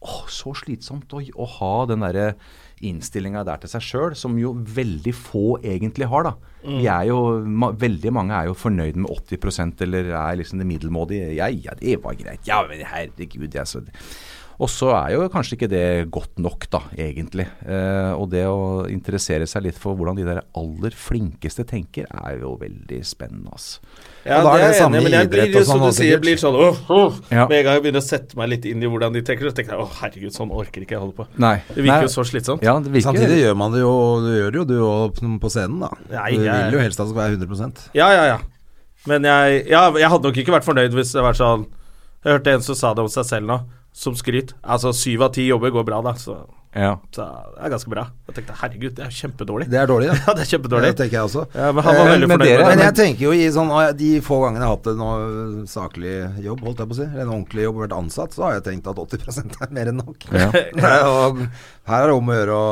[0.05, 2.35] Å, så slitsomt å, å ha den derre
[2.85, 6.35] innstillinga der til seg sjøl, som jo veldig få egentlig har, da.
[6.64, 10.68] Vi er jo, ma Veldig mange er jo fornøyd med 80% eller er liksom det
[10.68, 11.31] middelmådige.
[11.38, 12.44] Ja, ja, det var greit.
[12.48, 13.85] Ja, men herregud, jeg så
[14.58, 17.46] og så er jo kanskje ikke det godt nok, da, egentlig.
[17.66, 22.38] Eh, og det å interessere seg litt for hvordan de der aller flinkeste tenker, er
[22.42, 23.80] jo veldig spennende, altså.
[24.24, 25.82] Ja, Og da det er jeg samme enig i, men jeg blir jo og som
[25.82, 27.18] sånn du sier, blir sånn åh, åh.
[27.28, 27.44] Ja.
[27.50, 29.58] Med en gang jeg begynner å sette meg litt inn i hvordan de tenker, så
[29.58, 31.26] tenker jeg å herregud, sånn orker ikke jeg holde på.
[31.44, 31.58] Nei.
[31.68, 32.06] Det virker Nei.
[32.08, 32.64] jo så slitsomt.
[32.64, 33.92] Ja, det virker Samtidig gjør man det jo
[34.24, 35.90] Du gjør det jo du òg på scenen, da.
[36.14, 38.38] Nei, du vil jo helst at det skal være 100% Ja, ja, ja.
[39.04, 41.66] Men jeg, ja, jeg hadde nok ikke vært fornøyd hvis det var sånn
[42.24, 43.58] Jeg hørte en som sa det om seg selv nå,
[43.94, 44.52] som skryt.
[44.66, 46.12] Altså syv av ti jobber går bra, da.
[46.18, 46.35] Så,
[46.74, 46.96] Ja.
[47.14, 47.22] så
[47.54, 48.02] det er ganske bra.
[48.26, 49.68] Jeg tenkte herregud, det er kjempedårlig.
[49.70, 50.14] Det er dårlig, ja.
[50.26, 50.88] Ja, det er kjempedårlig.
[50.90, 51.44] Det tenker jeg også.
[51.54, 53.70] Ja, men han var Eh, veldig men fornøyd dere- Men jeg tenker jo i sånn
[54.00, 55.11] De få gangene jeg har hatt en nå
[55.70, 58.42] saklig jobb, holdt jeg på å si, eller en ordentlig jobb og vært ansatt, så
[58.48, 60.26] har jeg tenkt at 80% er mer enn nok.
[60.35, 60.50] Ja.
[61.14, 61.46] Og
[61.85, 62.68] her er det om å gjøre å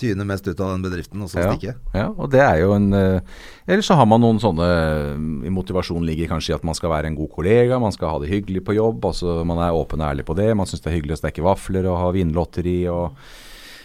[0.00, 1.74] tyne mest ut av den bedriften, og så Ja, stikke.
[1.92, 3.20] ja, og det er jo en eh,
[3.68, 4.68] Eller så har man noen sånne
[5.14, 8.18] eh, Motivasjonen ligger kanskje i at man skal være en god kollega, man skal ha
[8.22, 9.04] det hyggelig på jobb.
[9.04, 10.50] altså Man er åpen og ærlig på det.
[10.56, 13.18] Man syns det er hyggelig å steke vafler og ha vinlotteri og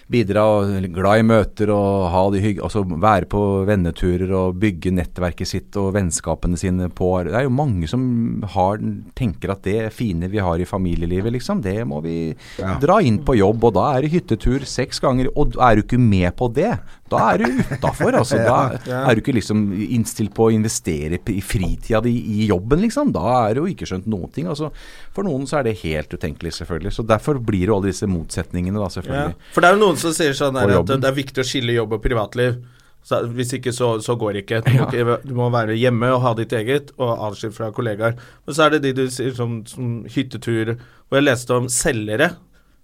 [0.09, 4.91] bidra og glad i møter og ha det hygg, altså være på venneturer og bygge
[4.97, 8.81] nettverket sitt og vennskapene sine på Det er jo mange som har,
[9.15, 12.77] tenker at det fine vi har i familielivet, liksom, det må vi Ja.
[12.81, 13.63] dra inn på jobb.
[13.69, 15.29] Og da er det hyttetur seks ganger.
[15.35, 16.79] Og er du ikke med på det,
[17.11, 18.17] da er du utafor.
[18.19, 22.81] Altså, Da er du ikke liksom innstilt på å investere i fritida di i jobben,
[22.85, 23.13] liksom.
[23.15, 24.49] Da er du jo ikke skjønt noen ting.
[24.51, 24.71] Altså,
[25.15, 26.95] for noen så er det helt utenkelig, selvfølgelig.
[26.97, 29.29] Så derfor blir det alle disse motsetningene, da, Ja.
[29.53, 31.01] For det er jo noen som sier sånn at jobben.
[31.01, 32.59] det er viktig å skille jobb og privatliv.
[33.05, 34.59] Så, hvis ikke, så, så går det ikke.
[34.65, 35.17] Du må, ikke.
[35.23, 38.19] du må være hjemme og ha ditt eget, og atskilt fra kollegaer.
[38.45, 40.75] Men så er det de du sier som, som hyttetur,
[41.07, 42.33] hvor jeg leste om selgere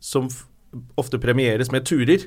[0.04, 0.30] som
[1.00, 2.26] ofte premieres med turer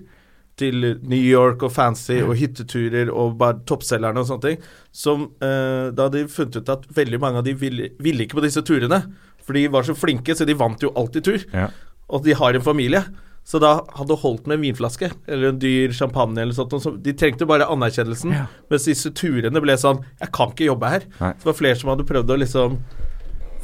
[0.58, 4.58] til New York og fancy og hytteturer og bare toppselgerne og sånne ting.
[4.92, 8.38] Som eh, Da hadde de funnet ut at veldig mange av de ville, ville ikke
[8.40, 9.02] på disse turene.
[9.46, 11.70] For de var så flinke, så de vant jo alltid tur Ja.
[12.10, 13.04] og de har en familie.
[13.48, 16.70] Så da hadde det holdt med en vinflaske eller en dyr champagne eller sånt.
[16.82, 18.30] så- De trengte bare anerkjennelsen.
[18.34, 18.46] Ja.
[18.70, 21.02] Mens disse turene ble sånn Jeg kan ikke jobbe her.
[21.20, 21.32] Nei.
[21.32, 22.78] Så det var flere som hadde prøvd å liksom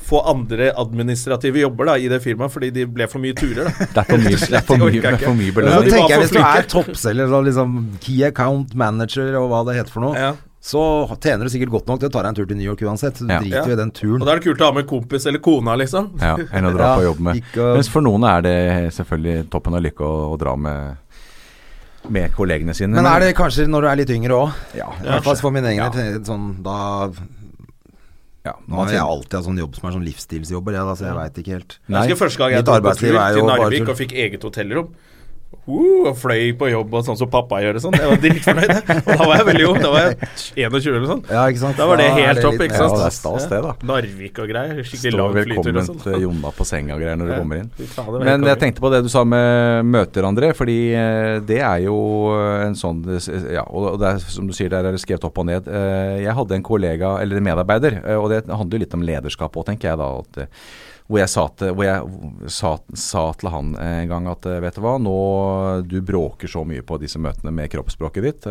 [0.04, 3.68] få andre administrative jobber da i det firmaet fordi de ble for mye turer.
[3.68, 5.84] da Det er for mye, det er for mye, det er for mye så belønning.
[5.84, 9.90] var tenker jeg hvis du er toppselger, liksom key account manager og hva det heter
[9.96, 10.32] for noe, Ja.
[10.64, 10.82] så
[11.20, 13.18] tjener du sikkert godt nok til å ta deg en tur til New York uansett.
[13.20, 13.38] Du Ja.
[13.40, 14.20] driter jo i den turen.
[14.22, 16.10] Og da er det kult å ha med kompis eller kona, liksom.
[16.20, 17.36] Ja, enn å dra Ja, på jobb med.
[17.42, 18.58] ikke å- Mens for noen er det
[18.96, 20.96] selvfølgelig toppen av lykke å, å dra med,
[22.08, 22.92] med kollegene sine.
[22.96, 24.52] Men er det kanskje når du er litt yngre òg?
[24.76, 25.90] Ja, I hvert fall for min egen Ja.
[26.24, 27.10] Sånn, da
[28.44, 31.06] ja, Nå har jeg alltid hatt sånn jobb som er sånn livsstilsjobber, jeg, da, så
[31.08, 31.76] jeg veit ikke helt.
[31.88, 34.90] Jeg husker første gang jeg dro på tur til Narvik og fikk eget hotellrom.
[35.64, 37.94] Uh, og fløy på jobb og sånn som pappa gjør og sånn.
[37.96, 38.72] Jeg var dritfornøyd.
[38.84, 39.78] fornøyd Og da var jeg veldig ung.
[39.80, 40.16] Da var jeg
[40.68, 41.22] 21 eller sånn.
[41.32, 41.78] Ja, ikke sant?
[41.80, 42.92] Da var det helt topp, ikke sant?
[42.92, 43.72] Ja, det er stas det, da.
[43.88, 44.82] Narvik og greier.
[44.84, 46.02] Skikkelig lang flytur og velkommen sånn.
[46.04, 47.70] til Jonna på senga og greier når du Ja, kommer inn.
[47.80, 50.52] det Men jeg tenkte på det du sa med møter, André.
[50.54, 51.96] Fordi eh, det er jo
[52.68, 53.00] en sånn
[53.54, 55.68] Ja, og det er som du sier, der er det skrevet opp og ned.
[55.68, 59.02] Eh, Jeg hadde en kollega, eller en medarbeider, eh, og det handler jo litt om
[59.08, 60.10] lederskap òg, tenker jeg da.
[60.20, 64.46] At, eh, hvor jeg, sa til, hvor jeg sa, sa til han en gang at
[64.48, 65.16] eh, vet du hva, nå
[65.84, 68.48] du bråker så mye på disse møtene med kroppsspråket ditt.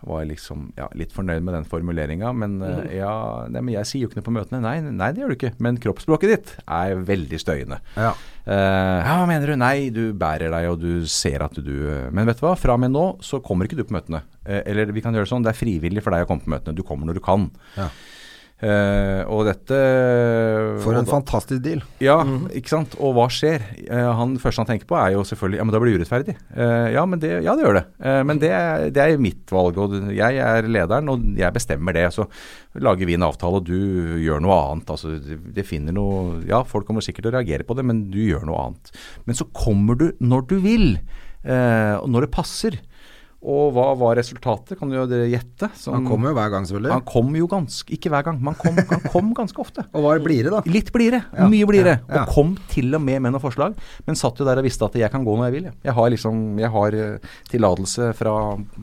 [0.00, 2.86] Jeg var liksom ja, litt fornøyd med den formuleringa, men mm.
[2.94, 3.12] ja,
[3.52, 4.60] nei, men jeg sier jo ikke noe på møtene.
[4.64, 5.52] Nei, nei, det gjør du ikke.
[5.60, 7.82] Men kroppsspråket ditt er veldig støyende.
[8.00, 8.14] Ja.
[8.46, 8.54] Uh,
[9.04, 9.58] ja, hva mener du?
[9.60, 12.78] Nei, du bærer deg, og du ser at du eh, Men vet du hva, fra
[12.78, 14.22] og med nå så kommer ikke du på møtene.
[14.48, 16.54] Uh, eller vi kan gjøre det sånn, det er frivillig for deg å komme på
[16.54, 16.78] møtene.
[16.80, 17.50] Du kommer når du kan.
[17.76, 17.90] Ja.
[18.60, 19.76] Eh, og dette
[20.84, 21.80] For en da- fantastisk deal.
[21.98, 22.18] ja,
[22.52, 22.92] ikke sant.
[23.00, 23.62] Og hva skjer?
[23.88, 26.34] Eh, han første han tenker på er jo selvfølgelig Ja, men da blir det urettferdig.
[26.54, 27.84] Eh, ja, men det, ja, det gjør det.
[28.04, 31.96] Eh, men det, er- det er mitt valg, og jeg er lederen, og jeg bestemmer
[31.96, 32.06] det.
[32.12, 32.26] Så
[32.76, 34.86] lager vi en avtale, og du gjør noe annet.
[34.92, 35.16] Altså,
[35.54, 38.44] det, finner noe Ja, folk kommer sikkert til å reagere på det, men du gjør
[38.44, 38.92] noe annet.
[39.24, 40.98] Men så kommer du når du vil,
[41.44, 42.76] eh, og når det passer.
[43.40, 44.76] Og hva var resultatet?
[44.78, 45.70] Kan jo dere gjette?
[45.74, 46.90] Som- Han kommer jo hver gang, selvfølgelig.
[46.92, 49.84] Han kom jo ganske Ikke hver gang, men han kom, han kom ganske ofte.
[49.96, 50.60] Og hva blir det, da?
[50.68, 51.22] Litt blidere.
[51.32, 51.94] Ja, Mye blidere.
[52.04, 52.22] ja, ja.
[52.26, 53.74] Og kom til og med med noen forslag.
[54.06, 55.70] Men satt jo der og visste at jeg kan gå når jeg vil.
[55.88, 58.34] Jeg, har liksom Jeg har eh, tillatelse fra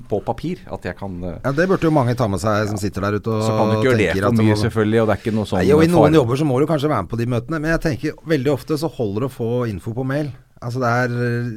[0.09, 2.77] på papir at jeg kan eh, Ja, Det burde jo mange ta med seg som
[2.81, 5.01] sitter der ute og Så kan du ikke gjøre det for mye, må- selvfølgelig.
[5.03, 6.17] Og det er ikke noe sånn Nei, og I noen far...
[6.17, 8.73] jobber så må du kanskje være med på de møtene, men jeg tenker veldig ofte
[8.81, 10.33] så holder det å få info på mail.
[10.61, 11.07] Altså det er,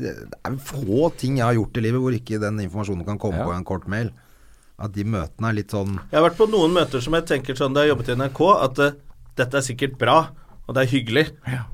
[0.00, 0.10] det
[0.44, 3.46] er få ting jeg har gjort i livet hvor ikke den informasjonen kan komme Ja.
[3.48, 4.11] på en kort mail.
[4.80, 7.55] At de møtene er litt sånn Jeg har vært på noen møter som jeg tenker
[7.57, 8.90] sånn da jeg jobbet i NRK, at uh,
[9.36, 10.18] dette er sikkert bra,
[10.66, 11.26] og det er hyggelig.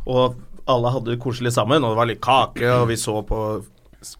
[0.06, 3.40] Og alle hadde det koselig sammen, og det var litt kake, og vi så på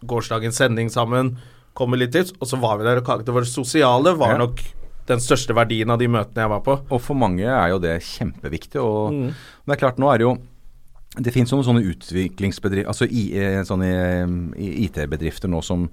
[0.07, 1.37] gårsdagens sending sammen.
[1.77, 3.25] Kom med litt tips, og så var vi der, og kake.
[3.27, 4.37] Det var det sosiale var Ja.
[4.45, 4.59] nok
[5.07, 6.79] den største verdien av de møtene jeg var på.
[6.91, 8.75] Og for mange er jo det kjempeviktig.
[8.81, 9.11] Og
[9.67, 10.37] det er klart, nå er det jo
[11.23, 15.87] Det finnes noen sånne utviklingsbedrifter, altså i, eh, sånne eh, IT-bedrifter nå som,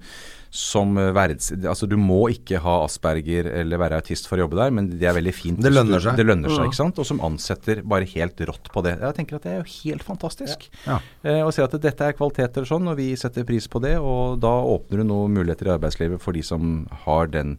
[0.53, 1.51] som verds...
[1.55, 5.09] Altså du må ikke ha asperger eller være autist for å jobbe der, men det
[5.09, 5.61] er veldig fint.
[5.63, 6.19] Det lønner seg.
[6.19, 7.01] Det lønner seg, ikke sant.
[7.01, 8.95] Og som ansetter bare helt rått på det.
[9.01, 10.69] Jeg tenker at det er jo helt fantastisk.
[10.85, 11.01] Ja.
[11.25, 13.97] Eh, å se at dette er kvaliteter og sånn, og vi setter pris på det.
[13.99, 17.57] Og da åpner du noen muligheter i arbeidslivet for de som har den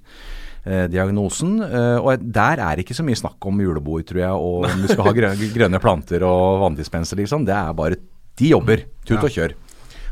[0.91, 1.57] diagnosen.
[1.63, 4.89] Eh, og der er ikke så mye snakk om julebord, tror jeg, og om du
[4.91, 7.47] skal ha grønne, grønne planter og vanndispenser, liksom.
[7.49, 8.01] Det er bare
[8.37, 8.83] De jobber.
[9.09, 9.55] Tut og kjør.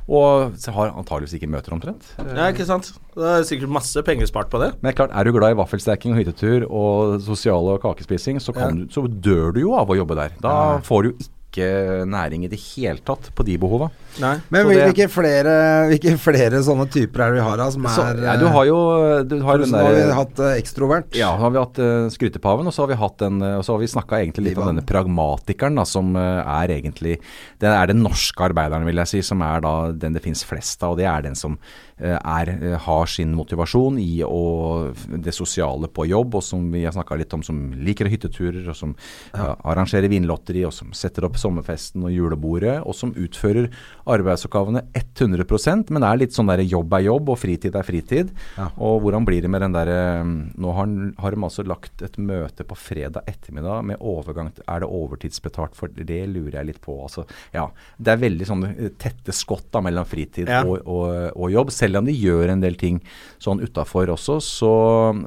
[0.04, 2.06] Og har antageligvis ikke møter omtrent.
[2.20, 2.90] Eh, Ja, ikke sant?
[3.16, 4.72] Det er sikkert masse penger spart på det.
[4.84, 8.82] Men klart, er du glad i vaffelstacking og hyttetur og sosiale og kakespising, så, kan
[8.82, 10.36] du, så dør du jo av å jobbe der.
[10.44, 13.88] Da får du jo ikke næring i det hele tatt på de behova.
[14.22, 14.34] Nei.
[14.48, 15.54] Men det- hvilke flere,
[15.90, 18.64] hvilke flere sånne typer er det vi har da, som er Så, ja, du har
[18.68, 18.78] jo
[19.24, 21.14] du har den der, Nå har vi hatt eh, ekstrovert.
[21.18, 23.64] Ja, så har vi hatt uh, skrytepaven, og så har vi hatt den, eh, og
[23.64, 27.18] så har vi snakka egentlig litt om denne pragmatikeren, da, som eh, er egentlig
[27.60, 30.82] Det er den norske arbeideren, vil jeg si, som er da den det finnes flest
[30.82, 31.58] av, og det er den som
[31.98, 36.84] eh, er, eh, har sin motivasjon i å, det sosiale på jobb, og som vi
[36.84, 38.94] har snakka litt om, som liker hytteturer, og som
[39.34, 43.70] eh, arrangerer vinlotteri, og som setter opp sommerfesten og julebordet, og som utfører
[44.10, 48.32] arbeidsoppgavene 100% men det er litt sånn der jobb er jobb, og fritid er fritid.
[48.58, 48.66] Ja.
[48.84, 50.90] Og hvordan blir det med den derre Nå har,
[51.22, 55.76] har de altså lagt et møte på fredag ettermiddag med overgang til Er det overtidsbetalt
[55.78, 56.22] for det?
[56.28, 56.94] lurer jeg litt på.
[57.02, 57.24] Altså,
[57.54, 57.66] ja.
[57.98, 60.62] Det er veldig sånne eh, tette skott da mellom fritid Ja.
[60.64, 61.72] og, og, og jobb.
[61.74, 63.00] Selv om de gjør en del ting
[63.42, 64.72] sånn utafor også, så,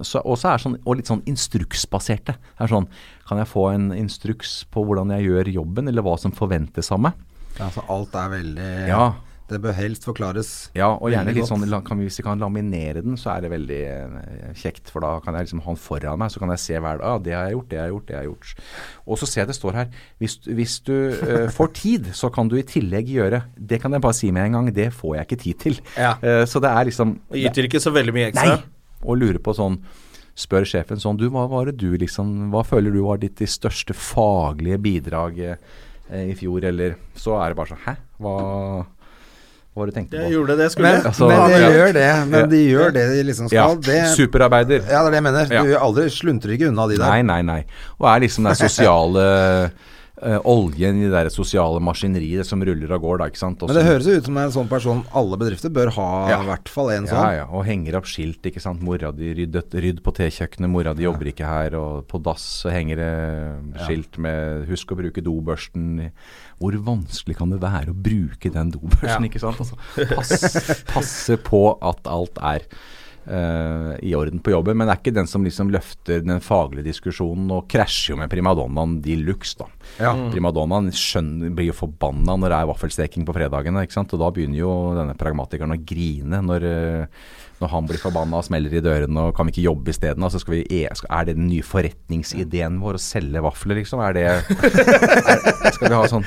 [0.05, 2.38] så også er sånn Og litt sånn instruksbaserte.
[2.38, 2.88] Det er sånn
[3.28, 7.01] Kan jeg få en instruks på hvordan jeg gjør jobben, eller hva som forventes av
[7.03, 7.17] meg?
[7.58, 9.08] Ja, så alt er veldig Ja.
[9.47, 10.47] Det bør helst forklares.
[10.76, 13.51] Ja, og gjerne litt sånn, kan vi, hvis vi kan laminere den, så er det
[13.53, 14.91] veldig eh, kjekt.
[14.91, 17.05] For da kan jeg liksom ha den foran meg, så kan jeg se hver dag.
[17.08, 18.66] Ah, det har jeg gjort, det har jeg gjort, det har jeg gjort.
[19.08, 22.51] Og så ser jeg det står her Hvis, hvis du uh, får tid, så kan
[22.51, 25.30] du i tillegg gjøre Det kan jeg bare si med en gang, det får jeg
[25.30, 25.80] ikke tid til.
[25.95, 26.18] Ja.
[26.20, 28.58] Uh, så det er liksom Det yter ikke så veldig mye ekstra.
[28.58, 29.08] Nei!
[29.08, 29.80] Og lurer på sånn
[30.38, 33.47] Spør sjefen sånn Du, hva var det du liksom Hva føler du var ditt de
[33.49, 35.62] største faglige bidrag eh,
[36.12, 37.95] i fjor, eller Så er det bare sånn Hæ?
[38.22, 38.36] Hva,
[39.74, 40.24] hva var det du tenkte på?
[40.24, 40.91] Det gjorde det skulle.
[40.91, 41.70] Men, Altså, men de ja.
[41.70, 42.05] gjør det.
[42.32, 42.45] Men Ja.
[42.47, 44.80] de gjør det de liksom Ja, det, superarbeider.
[44.89, 45.53] ja, det er det jeg mener.
[45.53, 45.64] Ja.
[45.64, 47.05] Du aldri sluntrer ikke unna de der.
[47.05, 47.66] Nei, nei, nei.
[47.99, 49.72] Og er liksom den sosiale
[50.22, 53.28] eh, oljen i det der sosiale maskineriet som ruller av gårde,
[53.68, 56.41] Men det høres jo ut som en sånn person alle bedrifter bør ha Ja.
[56.41, 57.36] i hvert fall en ja, sånn.
[57.38, 58.82] ja, og henger opp skilt, ikke sant.
[58.82, 61.76] Mora di ryddet, rydd på tekjøkkenet, mora di jobber ikke her.
[61.78, 66.11] Og på dass henger det skilt med 'husk å bruke dobørsten'.
[66.59, 69.59] Hvor vanskelig kan det være å bruke den dobørsten, ikke sant.
[69.59, 69.76] Altså,
[70.15, 72.61] pass, passe på at alt er
[73.28, 77.65] i orden på jobben, men er ikke den som liksom løfter den faglige diskusjonen, og
[77.71, 79.67] krasjer jo med primadonnaen de luxe, da.
[79.99, 80.13] Ja.
[80.32, 84.15] Primadonnaen skjønner, blir jo forbanna når det er vaffelsteking på fredagene, ikke sant.
[84.15, 87.28] Og da begynner jo denne pragmatikeren å grine når, eh,
[87.62, 90.24] når han blir forbanna og smeller i dørene og kan vi ikke jobbe isteden?
[90.24, 94.01] Altså skal vi, e- er det den nye forretningsideen vår å selge vafler, liksom?
[94.05, 94.43] Er det er,
[95.74, 96.26] Skal vi ha sånn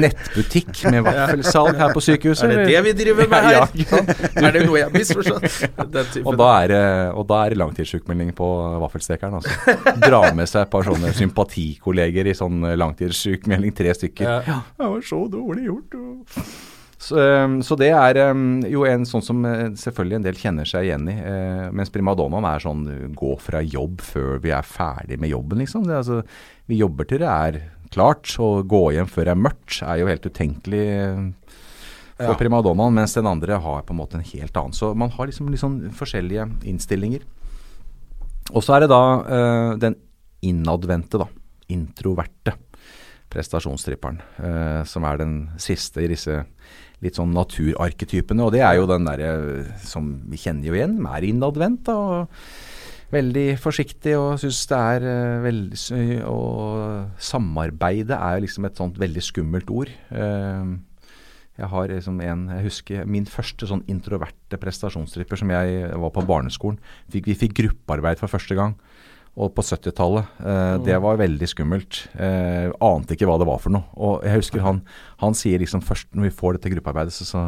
[0.00, 2.46] nettbutikk med vaffelsalg her på sykehuset?
[2.48, 3.58] Er det det vi driver med her?
[3.58, 4.02] Ja, ja.
[4.48, 6.24] er det noe jeg har misforstått?
[6.24, 6.82] Og da er det,
[7.20, 8.50] og da er det langtidssjukmelding på
[8.86, 9.38] vaffelstekeren.
[9.40, 9.76] Altså.
[10.02, 14.26] Dra med seg et par sånne sympatikolleger i sånn langtidssjukmelding, tre stykker.
[14.26, 14.40] Ja.
[14.50, 15.94] Ja, det var så dårlig gjort.
[16.00, 20.36] og- Så, um, så det er um, jo en sånn som eh, selvfølgelig en del
[20.36, 21.14] kjenner seg igjen i.
[21.16, 22.82] eh, mens primadonnaen er sånn
[23.16, 25.86] gå fra jobb før vi er ferdig med jobben, liksom.
[25.88, 26.18] Det, altså,
[26.68, 27.58] vi jobber til det er
[27.90, 30.84] klart, og gå hjem før det er mørkt er jo helt utenkelig.
[31.00, 31.56] eh,
[32.20, 32.38] for Ja.
[32.42, 34.76] primadonnaen, mens den andre har på en måte en helt annen.
[34.76, 37.24] Så man har liksom sånn forskjellige innstillinger.
[38.52, 39.96] Og så er det da den
[40.44, 41.28] innadvendte, da.
[41.72, 42.52] Introverte
[43.30, 44.20] prestasjonstripperen.
[44.42, 46.44] eh, som er den siste i disse
[47.00, 48.44] litt sånn naturarketypene.
[48.44, 51.88] Og det er jo den derre som vi kjenner jo igjen, er innadvendt.
[51.88, 52.28] og
[53.10, 59.24] Veldig forsiktig og syns det er eh, veldig Og samarbeide er liksom et sånt veldig
[59.26, 59.90] skummelt ord.
[60.14, 60.76] Eh,
[61.60, 66.24] jeg har liksom en, jeg husker min første sånn introverte prestasjonstripper som jeg var på
[66.24, 66.78] barneskolen.
[67.12, 68.78] Vi fikk gruppearbeid for første gang.
[69.38, 70.26] Og på 70-tallet.
[70.42, 72.08] Eh, Det var veldig skummelt.
[72.18, 73.86] Eh, ante ikke hva det var for noe.
[73.96, 74.82] Og jeg husker han,
[75.22, 77.44] han sier liksom først når vi får dette gruppearbeidet, så, så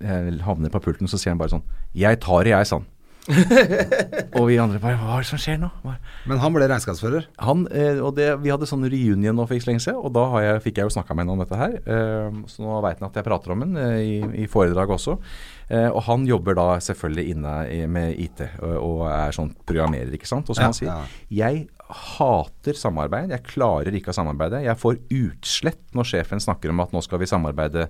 [0.00, 1.66] eh, havner på pulten, så sier han bare sånn
[1.98, 2.86] Jeg tar det, jeg, sa han.
[4.38, 5.66] og vi andre bare Hva er det som skjer nå?
[5.82, 5.96] Hva?
[6.30, 7.26] Men han ble regnskapsfører.
[7.42, 10.14] Han, eh, og det, Vi hadde sånn reunion nå for ikke så lenge siden, og
[10.14, 11.74] da har jeg, fikk jeg jo snakka med henne om dette her.
[11.82, 15.18] Eh, så nå veit han at jeg prater om henne eh, i, i foredrag også.
[15.66, 17.54] Eh, og han jobber da selvfølgelig inne
[17.90, 20.46] med IT og, er sånn programmerer, ikke sant.
[20.50, 23.30] Og som Ja, han sier, jeg hater samarbeid.
[23.30, 24.62] Jeg klarer ikke å samarbeide.
[24.64, 27.86] Jeg får utslett når sjefen snakker om at nå skal vi samarbeide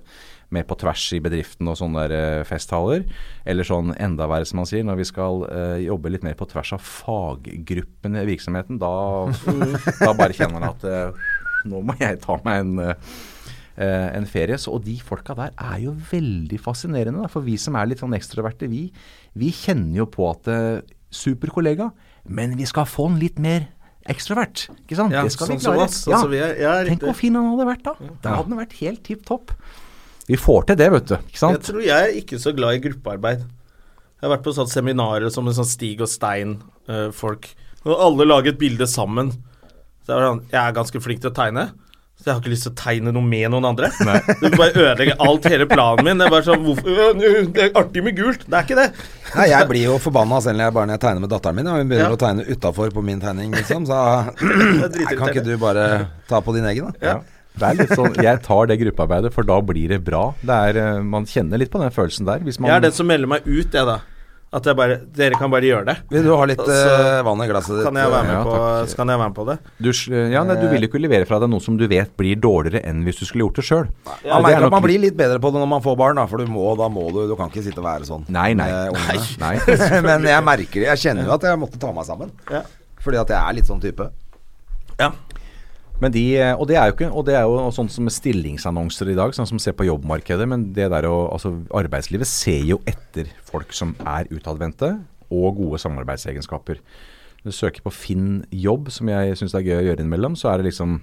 [0.53, 3.07] mer på tvers i bedriften og sånne der, eh, festtaler.
[3.45, 6.47] Eller sånn enda verre, som han sier, når vi skal eh, jobbe litt mer på
[6.49, 8.77] tvers av faggruppene i virksomheten.
[8.77, 8.93] Da,
[10.05, 11.25] da bare kjenner han at eh,
[11.65, 13.17] nå må jeg ta meg en eh,
[14.17, 14.57] en ferie.
[14.57, 17.23] Så, og de folka der er jo veldig fascinerende.
[17.25, 17.31] Da.
[17.31, 18.87] For vi som er litt sånn ekstroverte, vi,
[19.37, 20.69] vi kjenner jo på at eh,
[21.07, 21.85] Super kollega,
[22.27, 23.69] men vi skal få han litt mer
[24.11, 24.65] ekstrovert.
[24.83, 25.13] Ikke sant?
[25.15, 25.85] Ja, det skal sånn vi klare.
[25.93, 26.55] sånn som vi er.
[26.59, 27.93] Ja, Tenk hvor fin han hadde vært da.
[28.25, 29.53] Da hadde han vært helt tipp topp.
[30.27, 31.15] Vi får til det, vet du.
[31.31, 33.45] Ikke Jeg tror jeg er ikke så glad i gruppearbeid.
[33.47, 37.47] Jeg har vært på sånne seminarer som en sånn Stig og Stein-folk.
[37.85, 39.31] og alle lager et bilde sammen.
[40.03, 41.69] Så sånn, jeg er ganske flink til å tegne,
[42.17, 43.89] så jeg har ikke lyst til å tegne noe med noen andre.
[44.41, 46.17] Du bare ødelegger alt, hele planen min.
[46.17, 48.43] Det er bare sånn hvorfor, øh, Det er artig med gult.
[48.49, 48.87] Det er ikke det.
[49.35, 51.69] Nei, jeg blir jo forbanna selv når jeg bare når jeg tegner med datteren min.
[51.71, 52.17] Og hun begynner Ja.
[52.17, 53.85] å tegne utafor på min tegning, liksom.
[53.87, 54.01] Så
[54.41, 55.87] Nei, kan ikke du bare
[56.27, 57.11] ta på din egen, da?
[57.13, 57.17] Ja.
[57.57, 60.27] Det er litt sånn, Jeg tar det gruppearbeidet, for da blir det bra.
[60.45, 62.43] Det er, eh, man kjenner litt på den følelsen der.
[62.45, 63.99] Hvis man, Jeg er den som melder meg ut, jeg, da.
[64.55, 65.95] At jeg bare Dere kan bare gjøre det.
[66.13, 67.83] Vil du ha litt eh, vann i glasset ditt?
[67.83, 69.55] Kan jeg være med, Ja, på, kan jeg være med på det?
[69.83, 69.89] du,
[70.31, 72.79] ja, nei, du vil jo ikke levere fra deg noe som du vet blir dårligere
[72.87, 73.89] enn hvis du skulle gjort det sjøl.
[74.23, 76.25] Man merker at man blir litt bedre på det når man får barn, da.
[76.31, 78.23] For du må, da må du Du kan ikke sitte og være sånn.
[78.31, 78.69] Nei, nei.
[78.95, 79.17] nei.
[79.43, 79.53] Nei.
[80.07, 80.87] Men jeg merker det.
[80.93, 82.31] Jeg kjenner jo at jeg måtte ta meg sammen.
[82.49, 82.63] Ja.
[83.03, 84.07] Fordi at jeg er litt sånn type.
[84.97, 85.11] ja.
[85.97, 86.23] De,
[86.53, 89.47] og det er jo ikke Og det er jo sånn som stillingsannonser i dag, sånn
[89.49, 90.45] som ser på jobbmarkedet.
[90.49, 94.93] Men det der å Altså, arbeidslivet ser jo etter folk som er utadvendte
[95.33, 96.79] og gode samarbeidsegenskaper.
[97.43, 100.53] Når du søker på Finn jobb, som jeg syns er gøy å gjøre innimellom, så
[100.53, 100.99] er det liksom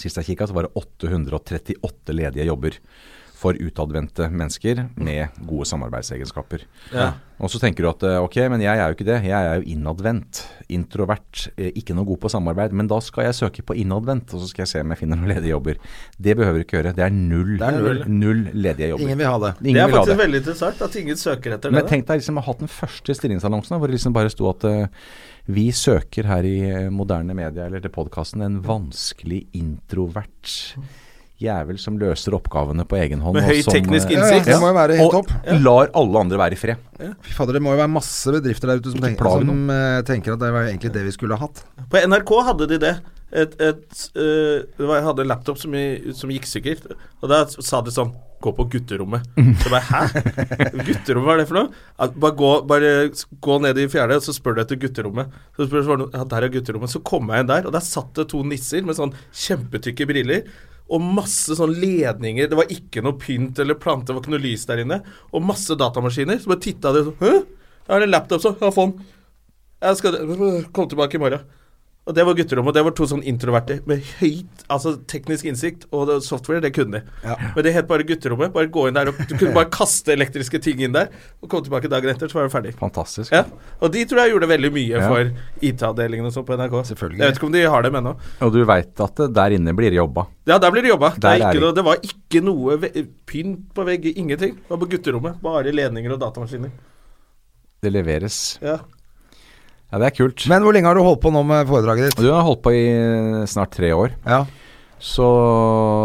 [0.00, 2.78] Sist jeg kikka, så var det 838 ledige jobber
[3.44, 6.64] for utadvendte mennesker med gode samarbeidsegenskaper.
[6.94, 7.10] Ja.
[7.42, 9.16] Og så tenker du at eh, ok, men jeg er jo ikke det.
[9.26, 10.38] Jeg er jo innadvendt.
[10.72, 11.48] Introvert.
[11.58, 12.72] eh, Ikke noe god på samarbeid.
[12.78, 15.18] Men da skal jeg søke på innadvendt, og så skal jeg se om jeg finner
[15.20, 15.80] noen ledige jobber.
[16.16, 16.94] Det behøver du ikke gjøre.
[16.96, 18.02] Det er null, Det er null.
[18.22, 19.04] null ledige jobber.
[19.08, 19.52] Ingen vil ha det.
[19.66, 20.20] Ingen Det er faktisk det.
[20.24, 21.76] veldig interessant at ingen søker etter det.
[21.80, 24.48] Men tenk deg liksom å ha hatt den første stillingsannonsen hvor det liksom bare sto
[24.54, 24.86] at eh,
[25.50, 26.56] vi søker her i
[26.94, 30.54] moderne media eller til podkasten en vanskelig introvert
[31.44, 33.38] jævel som løser oppgavene på egen hånd.
[33.38, 34.50] Med og høy som, teknisk eh, innsikt.
[34.50, 35.32] Det må jo være helt og topp.
[35.64, 36.84] lar alle andre være i fred.
[37.24, 40.36] Fy fader, det må jo være masse bedrifter der ute som, tenker, som uh, tenker
[40.36, 41.64] at det var egentlig det vi skulle ha hatt.
[41.90, 42.94] På NRK hadde de det.
[43.34, 45.74] Et, et, uh, det var, jeg hadde en laptop som,
[46.14, 46.86] som gikk sikkert,
[47.20, 48.14] og da sa de sånn
[48.44, 49.24] Gå på gutterommet.
[49.62, 50.00] Så bare Hæ?
[50.84, 51.70] Gutterommet, hva er det for noe?
[51.96, 52.90] Ja, bare, gå, bare
[53.46, 55.32] gå ned i fjerde, og så spør du etter gutterommet.
[55.56, 56.92] Så spør du Ja, der er gutterommet.
[56.92, 59.14] Så kom jeg inn der, og der satt det to nisser med sånn
[59.46, 60.44] kjempetykke briller.
[60.92, 62.48] Og masse sånn ledninger.
[62.50, 65.00] Det var ikke noe pynt eller plante, det var ikke noe lys der inne.
[65.32, 66.42] Og masse datamaskiner.
[66.42, 67.34] Så bare titta de sånn Hæ?
[67.84, 68.54] Jeg har en laptop, så.
[68.60, 69.12] Ja, få den.
[69.84, 70.14] Jeg skal
[70.72, 71.42] komme tilbake i morgen.
[72.04, 72.68] Og det var gutterommet.
[72.68, 75.86] Og det var to sånn introverte med høyt altså teknisk innsikt.
[75.96, 77.14] Og software, det kunne de.
[77.24, 77.36] Ja.
[77.54, 78.52] Men det het bare gutterommet.
[78.52, 81.08] Bare gå inn der og Du kunne bare kaste elektriske ting inn der,
[81.40, 82.74] og komme tilbake dagen etter, så var du ferdig.
[82.76, 83.32] Fantastisk.
[83.32, 83.46] Ja.
[83.80, 85.08] Og de tror jeg gjorde veldig mye Ja.
[85.08, 85.30] for
[85.64, 86.76] IT-avdelingen og sånn på NRK.
[86.92, 87.18] Selvfølgelig.
[87.24, 88.12] Jeg vet ikke om de har dem ennå.
[88.44, 90.26] Og du veit at det der inne blir det jobba.
[90.46, 91.14] Ja, der blir det jobba.
[91.16, 92.76] Det, ikke noe, det var ikke noe
[93.24, 94.12] pynt på veggen.
[94.26, 94.58] Ingenting.
[94.60, 95.40] Det var på gutterommet.
[95.40, 96.70] Bare ledninger og datamaskiner.
[97.80, 98.58] Det leveres.
[98.60, 98.78] Ja.
[99.92, 100.44] Ja, det er kult.
[100.50, 102.22] Men hvor lenge har du holdt på nå med foredraget ditt?
[102.24, 104.44] Du har holdt på i eh, snart tre år, Ja.
[104.98, 105.26] så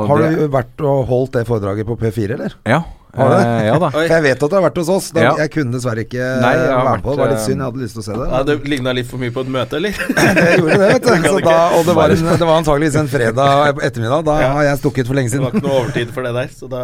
[0.10, 2.54] Har det, du vært og holdt det foredraget på P4, eller?
[2.68, 2.84] Ja.
[3.18, 3.45] Har du det?
[3.45, 3.89] Eh, ja da.
[4.14, 5.10] Jeg vet at du har vært hos oss.
[5.16, 5.32] Da, Ja.
[5.39, 7.16] Jeg kunne dessverre ikke Nei, jeg være på det.
[7.18, 7.60] Det var litt synd.
[7.60, 8.28] Jeg hadde lyst til å se det.
[8.30, 9.97] ja, det ligna litt for mye på et møte, eller?
[10.39, 11.28] det gjorde det, vet du.
[11.30, 14.26] Så da, og det var, en, det var antageligvis en fredag ettermiddag.
[14.30, 15.45] Da har jeg stukket for lenge siden.
[15.45, 16.84] Det var ikke noe overtid for det der, så da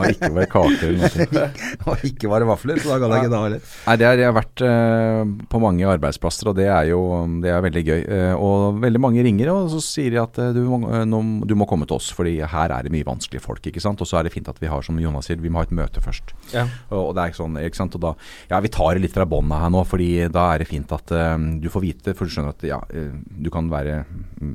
[0.00, 1.46] Har ikke vært kaker eller noe.
[1.92, 3.70] Og ikke var det vafler, så da gadd jeg ikke da heller.
[3.86, 7.02] Nei, det er, jeg har vært uh, på mange arbeidsplasser, og det er jo
[7.44, 8.02] det er veldig gøy.
[8.08, 10.80] Uh, og veldig mange ringer, og så sier de at uh, du, må,
[11.48, 13.64] du må komme til oss, fordi her er det mye vanskelige folk.
[13.68, 14.00] ikke sant?
[14.02, 15.74] Og så er det fint at vi har, som Jonas sier, vi må ha et
[15.74, 16.34] møte først.
[16.54, 16.66] Ja.
[16.90, 17.98] Og, og det er ikke sånn, ikke sant.
[17.98, 18.14] Og da
[18.50, 21.34] Ja, vi tar litt fra bånda her nå, fordi da er det fint at uh,
[21.62, 24.02] du får vite, for du skjønner at ja, uh, du kan være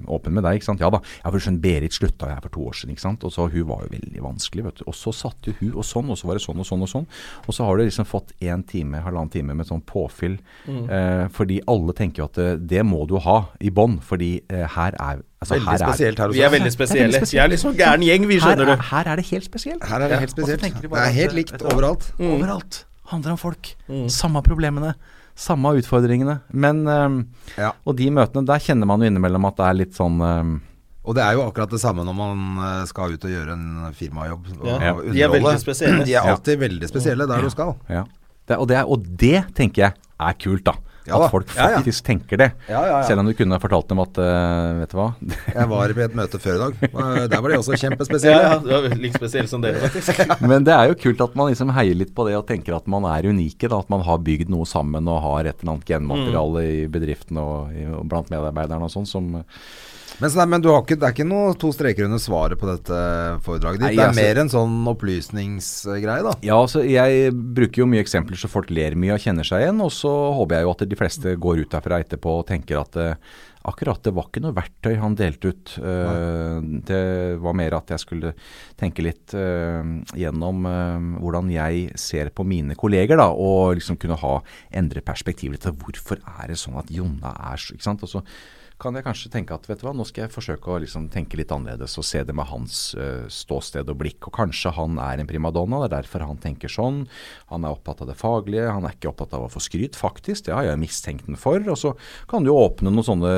[0.07, 0.81] åpen med deg, ikke sant.
[0.83, 0.99] Ja da.
[1.23, 3.23] For du skjønner, Berit slutta her for to år siden, ikke sant.
[3.27, 4.85] Og så hun var jo veldig vanskelig, vet du.
[4.91, 6.91] Og så satt jo hun og sånn, og så var det sånn og sånn og
[6.91, 7.07] sånn.
[7.47, 10.37] Og så har du liksom fått én time, halvannen time med sånn påfyll.
[10.67, 14.65] Eh, fordi alle tenker jo at det, det må du ha i bånn, fordi eh,
[14.77, 16.37] her er altså, Veldig her er- spesielt her også.
[16.39, 17.21] Vi er veldig spesielle.
[17.31, 18.87] Vi er liksom gæren gjeng, vi, skjønner er, du.
[18.91, 19.83] her er det helt spesielt.
[19.87, 20.63] Her er det helt spesielt.
[20.67, 20.81] Ja.
[20.87, 22.11] Det er helt likt overalt.
[22.19, 22.31] Mm.
[22.37, 22.83] overalt.
[23.07, 23.75] Handler om folk.
[24.11, 24.95] Samme problemene.
[25.37, 26.39] Samme utfordringene.
[26.51, 27.17] Men um,
[27.57, 27.71] Ja.
[27.85, 30.55] Og de møtene, der kjenner man jo innimellom at det er litt sånn um,
[31.07, 33.93] Og det er jo akkurat det samme når man eh, skal ut og gjøre en
[33.95, 34.49] firmajobb.
[34.65, 34.95] Ja.
[35.05, 36.03] De er veldig spesielle.
[36.09, 37.75] De er alltid veldig spesielle der du skal.
[37.87, 38.01] Ja.
[38.47, 40.73] Det, og, det, er- og det tenker jeg er kult, da.
[41.07, 41.17] Ja.
[41.23, 41.77] At folk Ja, ja.
[41.79, 42.49] faktisk tenker det.
[42.67, 43.03] Ja, ja, ja.
[43.07, 45.07] Selv om du kunne fortalt dem at uh, Vet du hva.
[45.57, 46.81] Jeg var på et møte før i dag.
[47.31, 48.41] Der var de også Ja, kjempespesielle.
[48.43, 50.19] ja, du er like spesielle som dere, faktisk.
[50.51, 52.87] Men det er jo kult at man liksom heier litt på det og tenker at
[52.91, 53.69] man er unike.
[53.71, 57.39] Da, at man har bygd noe sammen og har et eller annet genmateriale i bedriften
[57.41, 59.31] og, i, og blant medarbeiderne og sånn som
[60.17, 62.69] Men, nei, men du har ikke, det er ikke noe to streker under svaret på
[62.69, 63.01] dette
[63.45, 63.85] foredraget ditt.
[63.85, 66.33] Nei, det er altså- mer en sånn opplysningsgreie, da.
[66.41, 69.81] Ja, altså jeg bruker jo mye eksempler så folk ler mye og kjenner seg igjen.
[69.83, 72.97] Og så håper jeg jo at de fleste går ut derfra etterpå og tenker at
[72.97, 73.15] uh,
[73.67, 75.77] akkurat det var ikke noe verktøy han delte ut.
[75.77, 78.33] Uh, det var mer at jeg skulle
[78.79, 79.83] tenke litt uh,
[80.17, 80.65] gjennom
[81.21, 83.29] hvordan jeg ser på mine kolleger, da.
[83.29, 84.41] Og liksom kunne ha
[84.71, 88.01] endre perspektivet til hvorfor er det sånn at Jonna er så Ikke sant.
[88.01, 88.23] Og så
[88.77, 91.39] kan jeg kanskje tenke at vet du hva, nå skal jeg forsøke å liksom tenke
[91.39, 94.29] litt annerledes og se det med hans uh, ståsted og blikk.
[94.29, 97.03] Og kanskje han er en primadonna, det er derfor han tenker sånn.
[97.49, 100.45] Han er opptatt av det faglige, han er ikke opptatt av å få skryt, faktisk.
[100.45, 101.57] Det har jeg mistenkt den for.
[101.57, 101.95] Og så
[102.29, 103.33] kan du jo åpne noen sånne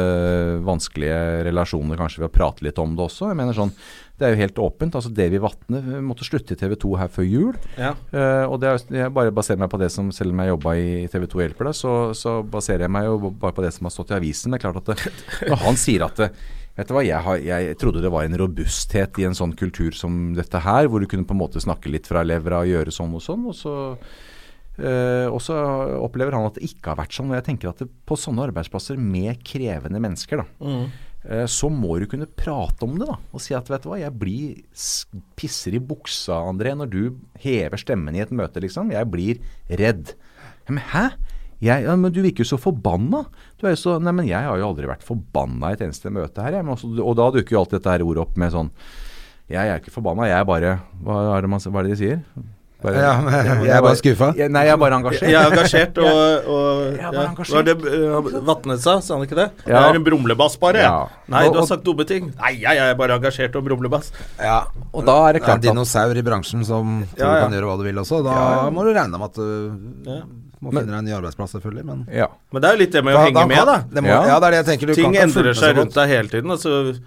[0.68, 3.32] vanskelige relasjoner kanskje ved å prate litt om det også.
[3.32, 3.74] Jeg mener sånn,
[4.20, 4.96] det er jo helt åpent.
[5.00, 7.58] altså Davy Vatne måtte slutte i TV 2 her før jul.
[7.80, 7.94] Ja.
[8.12, 10.76] Uh, og det er, jeg bare baserer meg på det som Selv om jeg jobba
[10.76, 13.88] i TV 2 Hjelper deg, så, så baserer jeg meg jo bare på det som
[13.88, 14.52] har stått i avisen.
[14.52, 15.14] Det er klart at det,
[15.50, 16.32] når han sier at det,
[16.80, 19.92] Vet du hva, jeg, har, jeg trodde det var en robusthet i en sånn kultur
[19.98, 22.94] som dette her, hvor du kunne på en måte snakke litt fra levra og gjøre
[22.96, 23.48] sånn og sånn.
[23.52, 23.74] Og så,
[24.80, 25.58] Uh, og så
[26.00, 27.34] opplever han at det ikke har vært sånn.
[27.34, 30.94] Og jeg tenker at det, på sånne arbeidsplasser med krevende mennesker, da, eh,
[31.52, 33.08] så må du kunne prate om det.
[33.10, 34.62] da, Og si at vet du hva, jeg blir
[35.36, 37.02] pisser i buksa, André, når du
[37.44, 38.94] hever stemmen i et møte, liksom.
[38.96, 39.42] Jeg blir
[39.82, 40.14] redd.
[40.70, 41.04] Men hæ?
[41.60, 43.26] Jeg, ja, men du virker jo så forbanna.
[43.60, 46.12] Du er jo så, nei, men jeg har jo aldri vært forbanna i et eneste
[46.14, 46.56] møte her.
[46.56, 48.72] Jeg, også, og da dukker jo alltid dette her ordet opp med sånn
[49.52, 50.72] Jeg er ikke forbanna, jeg er bare
[51.04, 52.24] Hva er det, man, hva er det de sier?
[52.80, 54.28] Bare, Ja, men jeg er bare skuffa.
[54.40, 55.28] Jeg, nei, jeg er bare engasjert.
[55.28, 57.24] Jeg er engasjert, og, og er ja.
[57.36, 58.94] Var er det uh, Vatnet sa?
[59.04, 59.48] Sa han ikke det?
[59.66, 59.74] Ja.
[59.82, 60.80] Jeg er en brumlebass, bare.
[60.86, 60.94] Ja.
[61.28, 62.30] Nei, Og- du har sagt dumme ting.
[62.40, 64.14] Nei, jeg er bare engasjert og brumlebass.
[64.40, 64.62] Ja.
[64.94, 67.36] Og da er det Det er klart en dinosaur i bransjen som tror Ja, ja.
[67.36, 68.22] du kan gjøre hva du vil også.
[68.24, 70.22] Da må du regne med at du Ja.
[70.64, 71.84] må finne deg en ny arbeidsplass, selvfølgelig.
[71.92, 72.28] Men Ja.
[72.54, 73.78] Men det er jo litt det med å Da- henge da med, da.
[73.92, 74.24] Det må, Ja.
[74.26, 74.40] ja.
[74.40, 74.88] det er det jeg tenker.
[74.88, 77.00] Du Ting kan ikke endrer følge seg rundt deg hele tiden, og så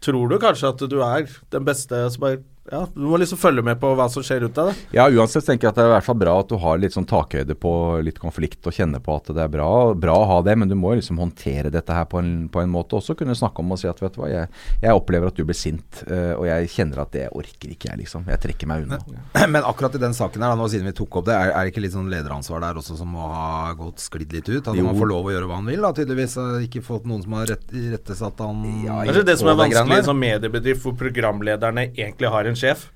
[0.00, 1.88] tror du kanskje at du er den beste.
[2.08, 2.38] som Så bare,
[2.70, 4.68] ja, du må liksom følge med på hva som skjer rundt deg.
[4.72, 4.86] Da.
[4.98, 6.92] Ja, uansett tenker jeg at det er i hvert fall bra at du har litt
[6.96, 7.72] sånn takhøyde på
[8.04, 10.74] litt konflikt og kjenner på at det er bra, bra å ha det, men du
[10.78, 12.98] må liksom håndtere dette her på en, på en måte.
[13.00, 14.50] Også kunne snakke om og si at vet du hva, jeg,
[14.82, 18.02] jeg opplever at du blir sint, eh, og jeg kjenner at det orker ikke jeg,
[18.04, 18.26] liksom.
[18.28, 19.00] Jeg trekker meg unna.
[19.54, 21.64] Men akkurat i den saken her, da, nå siden vi tok opp det, er, er
[21.68, 24.68] det ikke litt sånn lederansvar der også som må ha gått sklidd litt ut?
[24.68, 24.84] At Jo.
[24.90, 26.36] man får lov å gjøre hva han vil, da, tydeligvis.
[26.68, 27.64] Ikke fått noen som har rett,
[27.96, 28.62] rettesatt han
[29.08, 30.06] Kanskje det som er det vanskelig der.
[30.08, 32.88] sånn mediebedrift hvor programlederne egentlig har en sjef,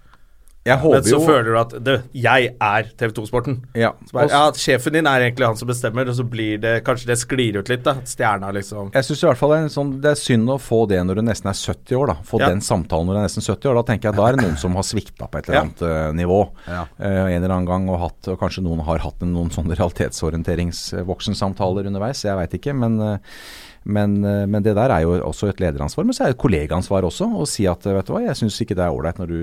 [0.63, 3.57] Jeg men så jo føler du at du, jeg er TV 2-sporten.
[3.75, 3.89] ja,
[4.31, 7.59] ja, sjefen din er egentlig han som bestemmer, og så blir det Kanskje det sklir
[7.59, 7.97] ut litt, da.
[8.07, 8.93] Stjerna, liksom.
[8.95, 11.19] Jeg synes i hvert fall det er, sånn, det er synd å få det når
[11.19, 12.07] du nesten er 70 år.
[12.13, 12.47] da Få Ja.
[12.55, 13.81] den samtalen når du er nesten 70 år.
[13.81, 16.13] Da tenker jeg da er det noen som har svikta på et eller annet ja.
[16.23, 16.39] nivå.
[16.69, 16.85] Ja.
[17.01, 19.75] eh, en eller annen gang og hatt Og kanskje noen har hatt en, noen sånne
[19.83, 22.23] realitetsorienteringsvoksensamtaler underveis.
[22.23, 22.71] Jeg veit ikke.
[22.79, 23.19] Men, eh,
[23.85, 26.05] men, eh, men det der er jo også et lederansvar.
[26.07, 27.27] Men så er det et kollegaansvar også.
[27.43, 29.39] Å si at vet du hva, jeg syns ikke det er ålreit når du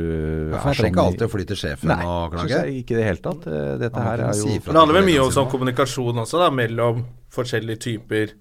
[0.53, 2.59] Ja, for jeg trenger ikke alltid å fly til sjefen Nei, og klage.
[2.61, 3.47] Nei, ikke i det hele tatt.
[3.47, 4.45] Eh, Dette her er jo.
[4.59, 7.03] Det handler vel mye om sånn kommunikasjon også, da, mellom
[7.35, 8.35] forskjellige typer.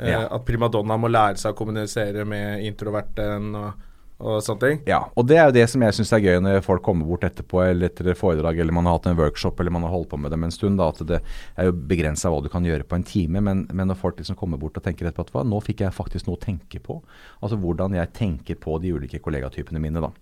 [0.00, 0.26] Eh, Ja.
[0.32, 3.86] At primadonna må lære seg å kommunisere med introverten og,
[4.20, 4.80] og sånne ting.
[4.88, 7.24] Ja, og det er jo det som jeg syns er gøy når folk kommer bort
[7.26, 10.20] etterpå eller etter foredrag eller man har hatt en workshop eller man har holdt på
[10.20, 10.80] med dem en stund.
[10.80, 11.20] Da, at det
[11.56, 14.38] er jo begrensa hva du kan gjøre på en time, men, men når folk liksom
[14.40, 17.00] kommer bort og tenker etterpå at hva, nå fikk jeg faktisk noe å tenke på.
[17.40, 20.12] Altså hvordan jeg tenker på de ulike kollegatypene mine, da.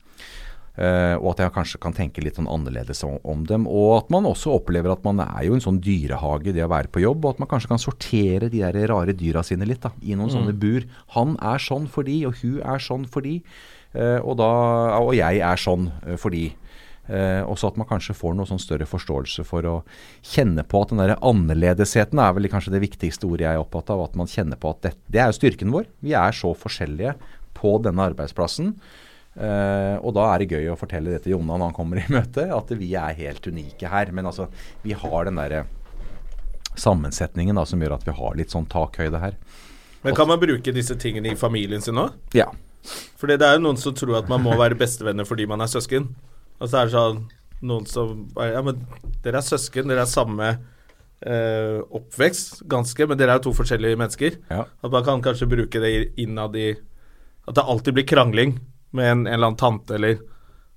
[0.78, 3.64] Uh, og at jeg kanskje kan tenke litt sånn annerledes om, om dem.
[3.66, 6.92] Og at man også opplever at man er jo en sånn dyrehage, det å være
[6.94, 7.24] på jobb.
[7.24, 10.30] Og at man kanskje kan sortere de der rare dyra sine litt da, i noen
[10.30, 10.86] sånne bur.
[11.16, 13.40] Han er sånn fordi, og hun er sånn fordi.
[13.96, 14.48] Eh, og, da,
[15.00, 16.46] og jeg er sånn eh, fordi.
[17.08, 19.74] Eh, og at man kanskje får noe sånn større forståelse for å
[20.20, 23.94] kjenne på at den der annerledesheten er vel kanskje det viktigste ordet jeg er opptatt
[23.94, 24.04] av.
[24.04, 25.88] At man kjenner på at det, det er styrken vår.
[26.04, 27.16] Vi er så forskjellige
[27.58, 28.74] på denne arbeidsplassen.
[29.38, 32.06] Eh, og da er det gøy å fortelle det til Jonna når han kommer i
[32.18, 34.12] møte, at vi er helt unike her.
[34.12, 34.50] Men altså,
[34.84, 35.64] vi har den derre
[36.78, 39.40] sammensetningen da, som gjør at vi har litt sånn takhøyde her.
[40.04, 42.14] Men kan man bruke disse tingene i familien sin òg?
[42.36, 42.52] Ja.
[43.18, 45.70] Fordi det er jo noen som tror at man må være bestevenner fordi man er
[45.70, 46.08] søsken.
[46.58, 47.22] Og så er det sånn
[47.68, 48.84] noen som Ja, men
[49.24, 53.98] dere er søsken, dere er samme eh, oppvekst, ganske, men dere er jo to forskjellige
[53.98, 54.38] mennesker.
[54.50, 54.64] Ja.
[54.68, 56.70] At man kan kanskje bruke det innad i
[57.48, 58.58] At det alltid blir krangling
[58.92, 60.18] med en, en eller annen tante eller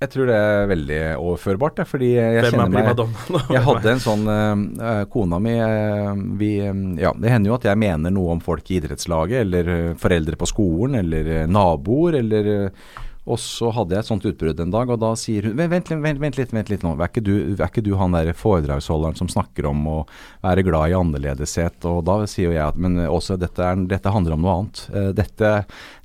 [0.01, 3.01] Jeg tror det er veldig overførbart, det, fordi jeg Hvem er kjenner meg?
[3.55, 7.67] Jeg hadde en sånn uh, Kona mi uh, vi, eh, Ja, det hender jo at
[7.69, 12.89] jeg mener noe om folk i idrettslaget, eller foreldre på skolen, eller naboer, eller eh,
[13.31, 16.19] og så hadde jeg et sånt utbrudd en dag, og da sier hun Vent, vent,
[16.21, 16.91] vent, litt, vent litt nå.
[16.99, 19.97] Er ikke, du, er ikke du han der foredragsholderen som snakker om å
[20.43, 21.79] være glad i annerledeshet?
[21.89, 24.81] Og da sier jo jeg at Men også, dette, er, dette handler om noe annet.
[24.91, 25.51] Eh, Dette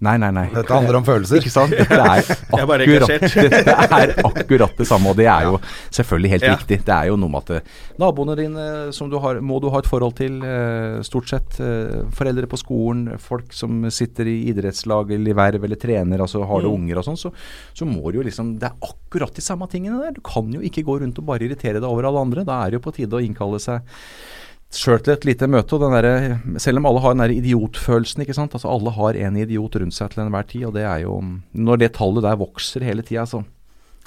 [0.06, 0.44] Nei, nei, nei.
[0.52, 1.40] Dette handler om følelser.
[1.40, 1.72] Ikke sant?
[1.72, 2.22] Dette er
[2.52, 5.58] akkurat, dette er akkurat det samme, og det er jo
[5.96, 6.54] selvfølgelig helt Ja.
[6.56, 6.80] riktig.
[6.86, 9.80] Det er jo noe med at eh, naboene dine som du har, må du ha
[9.82, 11.56] et forhold til, eh, stort sett.
[12.16, 16.62] Foreldre på skolen, folk som sitter i idrettslag eller i verv eller trener, altså har
[16.66, 16.72] Mm.
[16.72, 17.32] unger og sånn, så,
[17.76, 20.16] så må du jo liksom Det er akkurat de samme tingene der.
[20.16, 22.44] Du kan jo ikke gå rundt og bare irritere deg over alle andre.
[22.46, 23.82] Da er det jo på tide å innkalle seg
[24.76, 25.76] sjøl til et lite møte.
[25.76, 28.22] og den der, Selv om alle har den der idiotfølelsen.
[28.24, 28.52] ikke sant?
[28.56, 30.64] Altså Alle har en idiot rundt seg til enhver tid.
[30.68, 31.20] og det er jo,
[31.54, 33.44] Når det tallet der vokser hele tida, så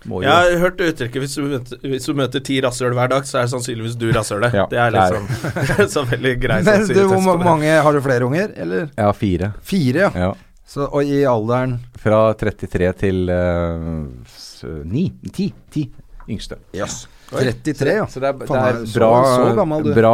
[0.08, 3.10] må jo Jeg har hørt uttrykket hvis du møter, hvis du møter ti rasshøl hver
[3.12, 4.54] dag, så er det sannsynligvis du rasshølet.
[4.60, 8.54] Ja, det er liksom så veldig grei Men du, hvor mange Har du flere unger,
[8.56, 8.90] eller?
[8.98, 9.54] Ja, fire.
[9.64, 10.12] Fire, ja.
[10.16, 10.30] Ja.
[10.70, 15.06] Så, og i alderen Fra 33 til uh, 9.
[15.34, 15.48] 10.
[15.74, 15.88] 10
[16.30, 16.60] yngste.
[16.76, 17.08] Yes.
[17.32, 18.06] 33, ja.
[18.10, 20.14] Så det er, det er bra, så gammel, bra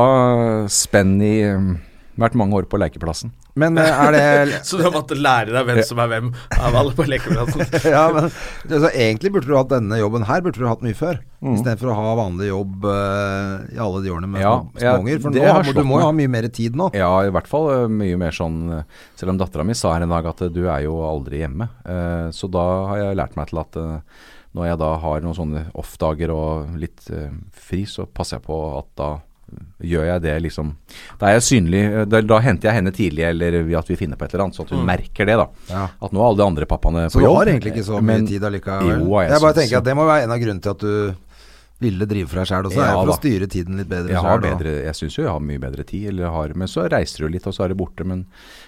[0.72, 1.74] spenn i um,
[2.16, 3.34] Vært mange år på lekeplassen.
[3.60, 6.76] Men eh, er det Så du har måttet lære deg hvem som er hvem av
[6.80, 7.64] alle på lekeplassen.
[7.96, 11.20] Ja, men altså, Egentlig burde du hatt denne jobben her Burde du hatt mye før.
[11.42, 11.58] Mm.
[11.58, 15.04] Istedenfor å ha vanlig jobb uh, i alle de årene med Ja, små, ja, små
[15.04, 15.20] unger.
[15.26, 16.90] For nå må, du må jo ha mye mer tid nå.
[16.96, 18.58] Ja, i hvert fall eh, mye mer sånn
[19.20, 21.68] Selv om dattera mi sa her en dag at du er jo aldri hjemme.
[21.84, 25.36] Uh, så da har jeg lært meg til at uh, når jeg da har noen
[25.36, 27.10] sånne off-dager og litt
[27.52, 29.10] fri, så passer jeg på at da
[29.86, 30.72] gjør jeg det liksom
[31.20, 31.82] Da er jeg synlig.
[32.10, 34.66] Da, da henter jeg henne tidlig, eller at vi finner på et eller annet, sånn
[34.68, 35.48] at hun merker det, da.
[35.70, 35.84] Ja.
[36.02, 37.30] At nå er alle de andre pappaene på jobb.
[37.30, 38.90] Så du har egentlig ikke så mye men- tid allikevel?
[39.06, 41.16] Jo, jeg jeg bare tenker at det må være en av grunnene til at du
[41.86, 42.82] ville drive for deg sjæl også.
[42.82, 43.16] Ja, er det for da.
[43.16, 45.62] å styre tiden litt bedre Jeg har selv, bedre, jeg syns jo jeg har mye
[45.64, 48.08] bedre tid, eller har, men så reiser du litt, og så er det borte.
[48.08, 48.26] Men,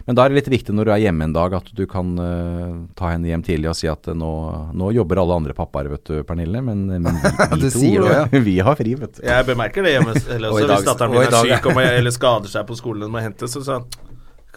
[0.07, 2.13] men da er det litt viktig når du er hjemme en dag, at du kan
[2.21, 4.31] uh, ta henne hjem tidlig og si at eh, nå,
[4.77, 8.07] nå jobber alle andre pappaer, vet du, Pernille, men, men vi, vi Du to, sier
[8.07, 8.43] det, ja.
[8.49, 9.23] vi har fri, vet du.
[9.27, 10.17] Jeg bemerker det hjemme.
[10.37, 13.09] Eller Og dag- hvis datteren min er syk og må, eller skader seg på skolen
[13.09, 14.06] og må hentes, så sa han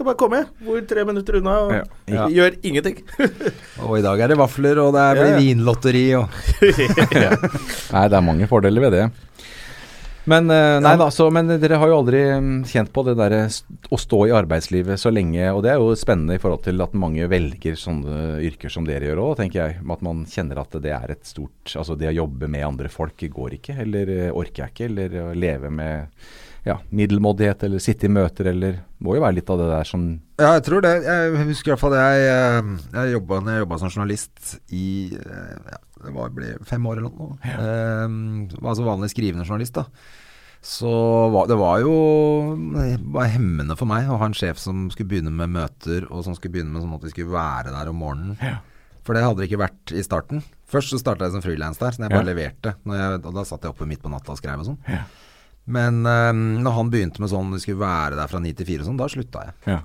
[0.01, 0.43] kan bare komme.
[0.67, 1.83] Bor tre minutter unna og Ja.
[2.11, 2.27] Ja.
[2.41, 3.03] gjør ingenting.
[3.87, 5.41] Og i dag er det vafler, og det er- blir Ja, ja.
[5.45, 6.29] vinlotteri og
[7.95, 9.11] Nei, det er mange fordeler ved det.
[10.31, 13.35] Men, eh, nei, da, så, men dere har jo aldri mm, kjent på det der
[13.91, 16.93] å stå i arbeidslivet så lenge, og det er jo spennende i forhold til at
[16.95, 19.79] mange velger sånne yrker som dere gjør òg, tenker jeg.
[19.81, 23.17] At man kjenner at det er et stort Altså det å jobbe med andre folk
[23.33, 26.29] går ikke, eller eh, orker jeg ikke, eller å leve med
[26.67, 30.03] ja, middelmådighet, eller sitte i møter, eller Må jo være litt av det der som
[30.39, 30.91] Ja, jeg tror det.
[31.07, 35.55] Jeg husker i hvert fall jeg, eh, jeg jobba jeg jobba som journalist i eh,
[35.73, 37.39] ja, Det var, ble fem år eller noe.
[37.45, 39.87] Eh, var altså vanlig skrivende journalist, da.
[40.61, 40.91] Så
[41.33, 41.93] var, det var jo
[43.15, 46.37] var hemmende for meg å ha en sjef som skulle begynne med møter, og som
[46.37, 48.37] skulle begynne med sånn at vi skulle være der om morgenen.
[48.45, 48.59] Ja.
[49.07, 50.43] For det hadde det ikke vært i starten.
[50.69, 52.29] Først så starta jeg som frilans der, så jeg bare Ja.
[52.35, 52.75] leverte.
[52.85, 54.79] Når jeg, og da satt jeg oppe midt på natta og skrev og sånn.
[55.67, 58.85] Men um, når han begynte med sånn vi skulle være der fra ni til fire
[58.85, 59.57] og sånn, da slutta jeg.
[59.75, 59.81] Ja.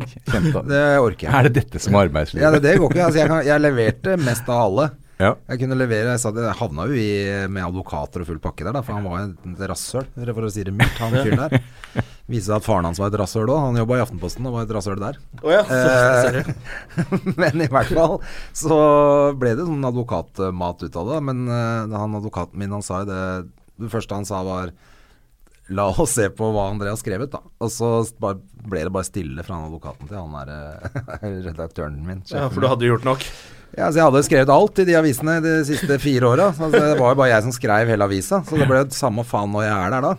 [0.70, 1.32] Det orker jeg.
[1.36, 2.42] er det dette som er arbeidslivet?
[2.42, 3.04] Ja, det, det går ikke.
[3.04, 4.86] Altså, jeg, kan, jeg leverte mest av alle.
[5.20, 5.34] Ja.
[5.50, 7.08] Jeg kunne levere Jeg, sa det, jeg havna jo i,
[7.52, 10.64] med advokater og full pakke der, da, for han var et rasshøl, for å si
[10.64, 11.58] det mildt, han fyren der.
[12.30, 13.60] Viste seg at faren hans var et rasshøl òg.
[13.66, 15.18] Han jobba i Aftenposten og var et rasshøl der.
[15.42, 16.48] Oh, ja, Eh.
[17.40, 18.16] Men i hvert fall
[18.56, 18.78] så
[19.36, 21.18] ble det sånn advokatmat ut av det.
[21.28, 23.20] Men eh, han advokaten min, han sa jo det
[23.80, 24.72] Det første han sa var
[25.70, 27.38] La oss se på hva André har skrevet, da.
[27.62, 27.90] Og så
[28.20, 32.24] bare, ble det bare stille fra han advokaten til han der eh, redaktøren min.
[32.32, 33.22] Ja, for du hadde gjort nok.
[33.78, 36.48] ja, så Jeg hadde skrevet alt i de avisene de siste fire åra.
[36.50, 39.22] Altså, det var jo bare jeg som skrev hele avisa, så det ble jo samme
[39.28, 40.16] faen når jeg er der da.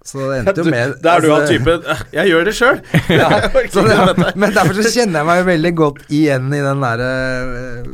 [0.00, 2.54] Så det endte jo med Da er du av altså, typen "Eh, Jeg gjør det
[2.56, 2.78] sjøl.
[3.20, 7.08] Ja, det, Men derfor så kjenner jeg meg jo veldig godt igjen i den derre
[7.28, 7.90] eh,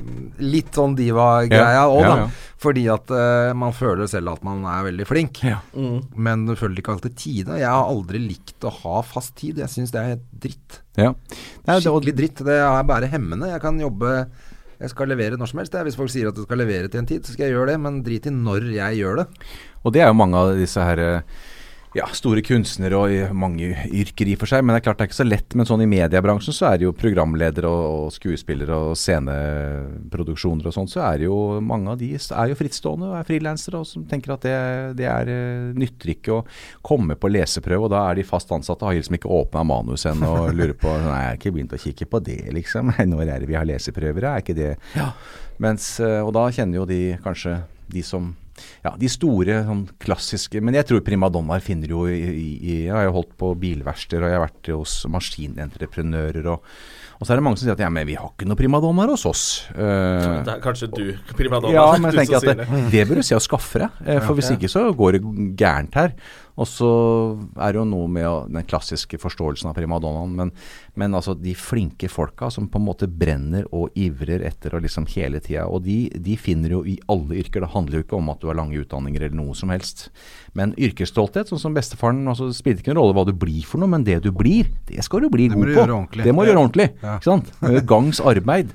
[0.47, 2.29] litt sånn diva-greia Ja, òg, ja, da.
[2.67, 2.71] Ja.
[2.71, 5.43] Fordi at uh, man føler selv at man er veldig flink,
[6.17, 7.61] men du føler ikke alltid tide.
[7.61, 9.61] Jeg har aldri likt å ha fast tid.
[9.63, 10.81] Jeg syns det er dritt.
[10.99, 11.13] Ja.
[11.13, 12.45] Nei, det, er Skikkelig dritt.
[12.47, 13.51] Det er bare hemmende.
[13.53, 14.13] Jeg kan jobbe
[14.77, 15.77] Jeg skal levere når som helst.
[15.77, 17.75] Er Hvis folk sier at du skal levere til en tid, så skal jeg gjøre
[17.75, 17.79] det.
[17.87, 19.29] Men drit i når jeg gjør det.
[19.85, 21.45] og det er jo mange av disse her eh,
[21.95, 24.65] ja, store kunstnere og i mange yrker i for seg.
[24.65, 25.57] Men det er klart det er ikke så lett.
[25.57, 30.91] Men sånn i mediebransjen så er det jo programledere og, skuespillere og sceneproduksjoner og sånn,
[30.91, 34.07] så er det jo mange av de er jo frittstående og er frilansere og som
[34.09, 34.57] tenker at det,
[34.99, 36.45] det er eh, nytter ikke å
[36.87, 40.07] komme på leseprøve, og da er de fast ansatte og har liksom ikke åpna manus
[40.09, 42.95] ennå og lurer på Nei, jeg har ikke begynt å kikke på det, liksom.
[43.13, 44.73] Når er det vi har leseprøver, er ikke det
[45.63, 47.61] Mens, eh, Og da kjenner jo de kanskje
[47.93, 48.33] de som
[48.85, 53.05] ja, de store, sånn klassiske Men jeg tror primadonnaer finner jo i, i, Jeg har
[53.09, 56.65] jo holdt på bilverksteder, og jeg har vært hos maskinentreprenører, og,
[57.19, 59.13] og så er det mange som sier at ja, men vi har ikke noen primadonnaer
[59.13, 59.45] hos oss.
[59.73, 61.05] Uh, Det er kanskje du,
[61.37, 61.75] primadonna.
[61.77, 64.39] ja, men jeg tenker at det, det bør du se å skaffe deg, eh, for
[64.39, 65.23] hvis ikke så går det
[65.61, 66.17] gærent her.
[66.57, 66.91] Og så
[67.61, 70.53] er det jo noe med den klassiske forståelsen av primadonnaen, men,
[70.97, 75.09] men altså de flinke folka som på en måte brenner og ivrer etter og liksom
[75.13, 77.65] hele tida, og de, de finner jo i alle yrker.
[77.65, 80.09] Det handler jo ikke om at du har lange utdanninger eller noe som helst.
[80.57, 83.83] Men yrkesstolthet, sånn som bestefaren, altså det spiller ikke noen rolle hva du blir for
[83.83, 85.87] noe, men det du blir, det skal du bli god på.
[86.25, 86.91] Det må du gjøre ordentlig.
[87.27, 87.53] Sant?
[87.93, 88.73] Gangs arbeid.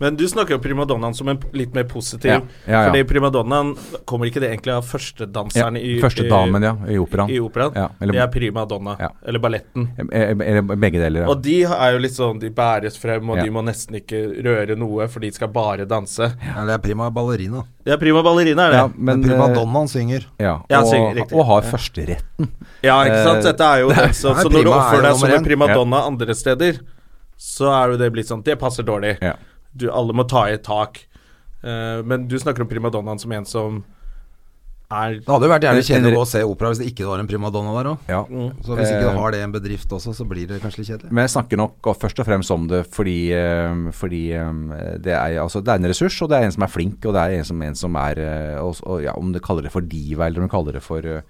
[0.00, 2.30] Men du snakker jo primadonnaen som en litt mer positiv.
[2.30, 2.82] Ja, ja, ja.
[2.90, 3.74] Fordi primadonnaen
[4.06, 7.30] Kommer ikke det egentlig av førstedanseren i Første damen, ja, i operaen.
[7.30, 7.74] I operaen.
[7.74, 8.96] Ja, eller- det er primadonna.
[9.00, 9.08] Ja.
[9.26, 9.88] Eller balletten.
[10.12, 11.28] Eh, eh, Begge deler, ja.
[11.28, 13.44] Og de er jo litt sånn De bæres frem, og Ja.
[13.44, 16.20] de må nesten ikke røre noe, for de skal bare danse.
[16.44, 17.64] Ja, det er prima ballerina.
[17.84, 18.76] Det er prima ballerina, er det.
[18.76, 20.24] Ja, Ja, Men, men, eh, primadonnaen synger.
[20.38, 21.32] Ja, Ja, og, riktig.
[21.32, 22.48] og har førsteretten.
[22.82, 23.38] ikke sant.
[23.38, 25.44] Eh, Dette er jo det, som Nei, Så når du er oppfører deg som en
[25.44, 26.78] primadonna andre steder,
[27.38, 29.18] så er jo det blitt sånn Det passer dårlig.
[29.22, 29.34] Ja.
[29.78, 31.04] Du, alle må ta i et tak.
[31.62, 33.80] Uh, men du snakker om primadonnaen som en som
[34.88, 37.08] er Det hadde jo vært jævlig kjedelig å gå og se opera hvis det ikke
[37.08, 38.06] var en primadonna der òg.
[38.08, 38.20] Ja.
[38.64, 40.80] Så hvis ikke Eh, du har det i en bedrift også, så blir det kanskje
[40.80, 41.12] litt kjedelig.
[41.12, 44.62] Men jeg snakker nok og først og fremst om det fordi, eh, fordi eh,
[45.04, 47.16] det, er, altså, det er en ressurs, og det er en som er flink, og
[47.16, 49.74] det er en som, en som er eh, og, og, ja, Om du kaller det
[49.74, 51.20] for diva, eller om du kaller det for eh,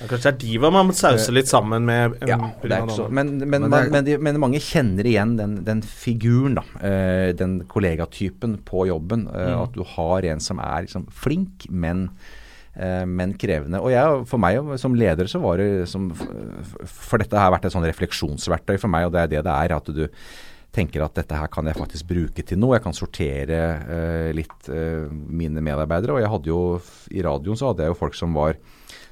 [0.00, 3.08] ja, Kanskje det er diva man sauser litt sammen med Ja, det er ikke så,
[3.08, 6.64] men, men, Men er- men, de, men mange kjenner igjen den, den figuren, da.
[6.82, 9.28] Eh, den kollegatypen på jobben.
[9.30, 9.52] Mm.
[9.62, 12.08] At du har en som er liksom flink, men,
[12.74, 13.80] eh, men krevende.
[13.80, 17.76] Og jeg, for meg som leder så var det som For dette har vært et
[17.76, 19.78] sånn refleksjonsverktøy for meg, og det er det det er.
[19.78, 20.08] At du
[20.74, 22.74] tenker at dette her kan jeg faktisk bruke til noe.
[22.74, 26.16] Jeg kan sortere uh, litt uh, mine medarbeidere.
[26.16, 26.62] Og jeg hadde jo
[27.14, 28.58] i radioen så hadde jeg jo folk som var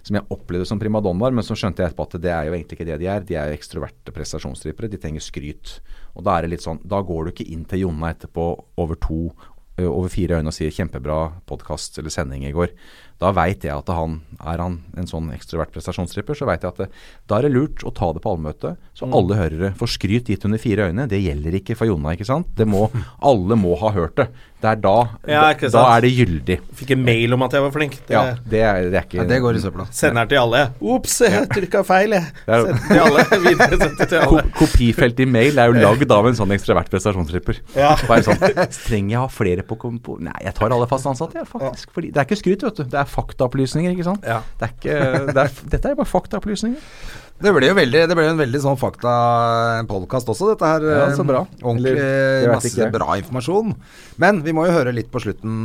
[0.03, 2.79] som jeg opplevde som primadonnaer, men så skjønte jeg etterpå at det er jo egentlig
[2.79, 3.27] ikke det de er.
[3.27, 4.91] De er jo ekstroverte prestasjonsdrivere.
[4.91, 5.79] De trenger skryt.
[6.17, 8.47] Og da er det litt sånn Da går du ikke inn til Jonna etterpå
[8.83, 9.31] over to
[9.81, 12.75] over fire øyne og sier 'kjempebra podkast eller sending i går'.
[13.19, 16.77] Da veit jeg at han er han en sånn ekstrovert prestasjonstripper, så veit jeg at
[16.77, 16.89] det,
[17.29, 19.77] da er det lurt å ta det på allmøte, så alle hører det.
[19.79, 21.09] For skryt gitt under fire øyne.
[21.09, 22.51] Det gjelder ikke for Jonna, ikke sant?
[22.55, 22.91] Det må,
[23.23, 24.29] alle må ha hørt det.
[24.63, 24.95] Det er da,
[25.27, 26.57] Ja, ikke da, da er det gyldig.
[26.79, 27.97] Fikk en mail om at jeg var flink.
[28.07, 28.21] Det Ja,
[28.53, 29.87] det er, det er ikke Ja, det går i søpla.
[29.91, 30.61] Sender den til alle.
[30.95, 32.29] Ops, jeg trykka feil, jeg.
[32.47, 33.25] Er Sendte til alle.
[33.47, 34.45] Videre sendte til alle.
[34.53, 37.59] Ko kopifelt i mail er jo lagd av en sånn ekstravert prestasjonsripper.
[37.75, 37.97] Ja.
[38.11, 38.39] Bare sånn,
[38.85, 41.91] Trenger jeg ha flere på, på Nei, jeg tar alle fast ansatte, jeg, faktisk.
[41.97, 42.85] Fordi det er ikke skryt, vet du.
[42.95, 44.31] Det er faktaopplysninger, ikke sant.
[44.31, 44.39] Ja.
[44.61, 46.87] Det er ikke, det er, dette er bare faktaopplysninger.
[47.43, 50.85] Det ble jo veldig, det ble en veldig sånn fakta-podkast også, dette her.
[50.95, 51.45] Ja, så bra.
[51.63, 52.91] Ordentlig Eller, masse ikke.
[52.95, 53.73] bra informasjon.
[54.23, 55.65] Men vi må jo høre litt på slutten.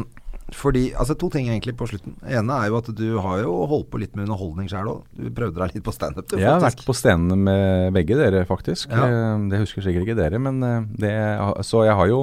[0.56, 2.14] Fordi, altså To ting egentlig på slutten.
[2.24, 5.02] Det ene er jo at du har jo holdt på litt med underholdning sjøl òg.
[5.20, 8.46] Du prøvde deg litt på standup, du, Jeg har vært på scenene med begge dere,
[8.48, 8.88] faktisk.
[8.90, 9.10] Ja.
[9.12, 11.14] Eh, Det husker sikkert ikke dere, men eh, det
[11.68, 12.22] Så jeg har jo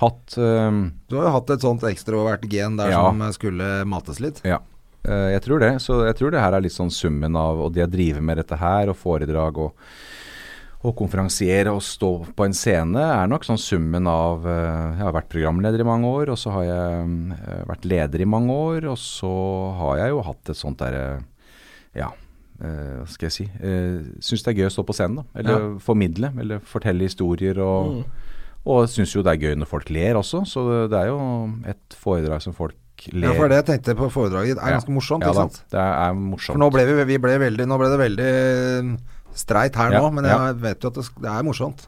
[0.00, 3.02] hatt um, Du har jo hatt et sånt ekstrovert gen der Ja.
[3.10, 4.40] som skulle mates litt.
[4.48, 4.62] Ja,
[5.08, 5.74] eh, jeg tror det.
[5.82, 8.40] Så jeg tror det her er litt sånn summen av Og det å drive med
[8.40, 9.90] dette her, og foredrag og,
[10.80, 15.16] og konferansiere og stå på en scene, er nok sånn summen av uh, Jeg har
[15.18, 18.88] vært programleder i mange år, og så har jeg uh, vært leder i mange år,
[18.92, 19.34] og så
[19.80, 21.22] har jeg jo hatt et sånt derre
[21.96, 22.12] Ja.
[22.60, 25.40] Hva skal jeg si uh, Syns det er gøy å stå på scenen, da.
[25.40, 26.28] Eller formidle.
[26.42, 27.56] Eller fortelle historier.
[27.64, 28.02] Og,
[28.68, 30.42] og syns jo det er gøy når folk ler også.
[30.44, 31.20] Så det, er jo
[31.72, 32.76] et foredrag som folk
[33.08, 35.62] Ja, for det jeg tenkte på foredraget ditt er ganske morsomt, Ja ikke sant?
[35.72, 36.52] Det er morsomt.
[36.54, 38.30] For nå ble, vi, vi ble veldig, nå ble det veldig
[39.40, 41.86] streit her nå, men jeg vet jo at det, det er morsomt.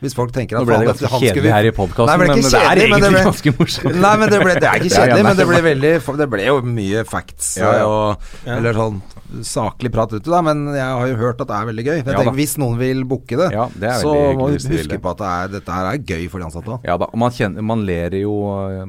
[0.00, 2.30] Hvis folk tenker at Nå ble det ganske kjedelig vi- her i podcasten, Nei, men
[2.40, 3.96] det er men egentlig ble- ganske morsomt.
[4.00, 6.54] Nei, men det, ble, det er ikke kjedelig, men det ble veldig Det ble jo
[6.64, 7.86] mye facts Ja, ja.
[7.86, 9.02] og Eller sånn
[9.46, 10.40] saklig prat ute, da.
[10.42, 11.92] Men jeg har jo hørt at det er veldig gøy.
[12.00, 12.34] Jeg Ja, tenker.
[12.34, 15.76] Hvis noen vil booke det, det så må vi huske på at det er, dette
[15.76, 16.80] her er gøy for de ansatte òg.
[16.88, 18.32] Ja da, og man, kjenner, man ler jo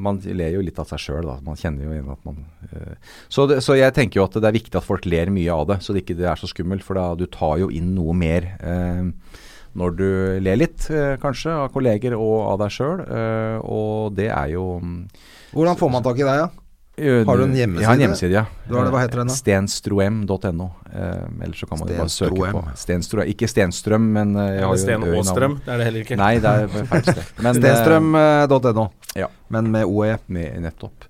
[0.01, 1.37] Man ler jo litt av seg sjøl, da.
[1.45, 2.39] Man kjenner jo inn at man
[2.71, 2.95] eh,
[3.29, 5.67] så, det, så jeg tenker jo at det er viktig at folk ler mye av
[5.69, 6.81] det, så det ikke det er så skummelt.
[6.87, 9.11] For da du tar jo inn noe mer eh,
[9.77, 10.07] når du
[10.43, 13.03] ler litt, eh, kanskje, av kolleger og av deg sjøl.
[13.05, 14.97] Eh, og det er jo mm,
[15.55, 16.47] Hvordan får man tak i deg, ja?
[16.99, 17.81] eh, Har du en hjemmeside?
[17.83, 18.45] Jeg har en hjemmeside, ja.
[18.67, 19.37] Du har det, hva heter den da?
[19.39, 20.69] Stenstroem.no.
[20.91, 23.27] Eller så kan man jo bare søke på Stenstrøm.
[23.31, 25.19] Ikke Stenstrøm, men jeg har jo Sten en ø.
[25.21, 26.17] Åstrøm, det er det heller ikke.
[26.19, 27.29] Nei, det er feil sted.
[27.61, 29.31] Stenstrøm.no, ja.
[29.55, 30.17] men med OE.
[30.27, 31.07] Med, nettopp.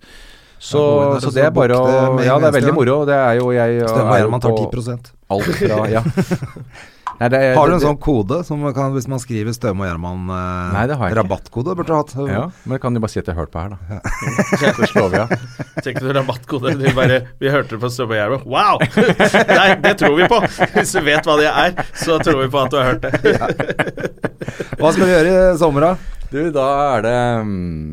[0.62, 1.86] Så, ja, så det er bare å
[2.22, 3.00] Ja, det er veldig moro.
[3.10, 6.04] Det er jo jeg Stemmer er jo Gjerman tar på 10% alt fra Ja.
[7.20, 9.90] Nei, det Har du en det- sånn kode som kan, hvis man skriver Støme og
[9.92, 11.18] Gjerman eh, Nei, det har jeg.
[11.20, 12.14] Rabattkode burde du hatt.
[12.32, 14.00] Ja, men jeg kan jo bare si at jeg har hørt på her, da.
[14.80, 15.36] Så slår vi av.
[15.86, 16.74] Tenk du rabattkode.
[16.80, 18.48] Du bare, vi hørte det på Støme og Gjerman.
[18.48, 18.82] Wow!
[19.60, 20.40] Nei, det tror vi på.
[20.78, 24.12] Hvis du vet hva det er, så tror vi på at du har hørt det.
[24.80, 26.18] Hva skal vi gjøre i sommer, da?
[26.32, 27.16] Du, da er det,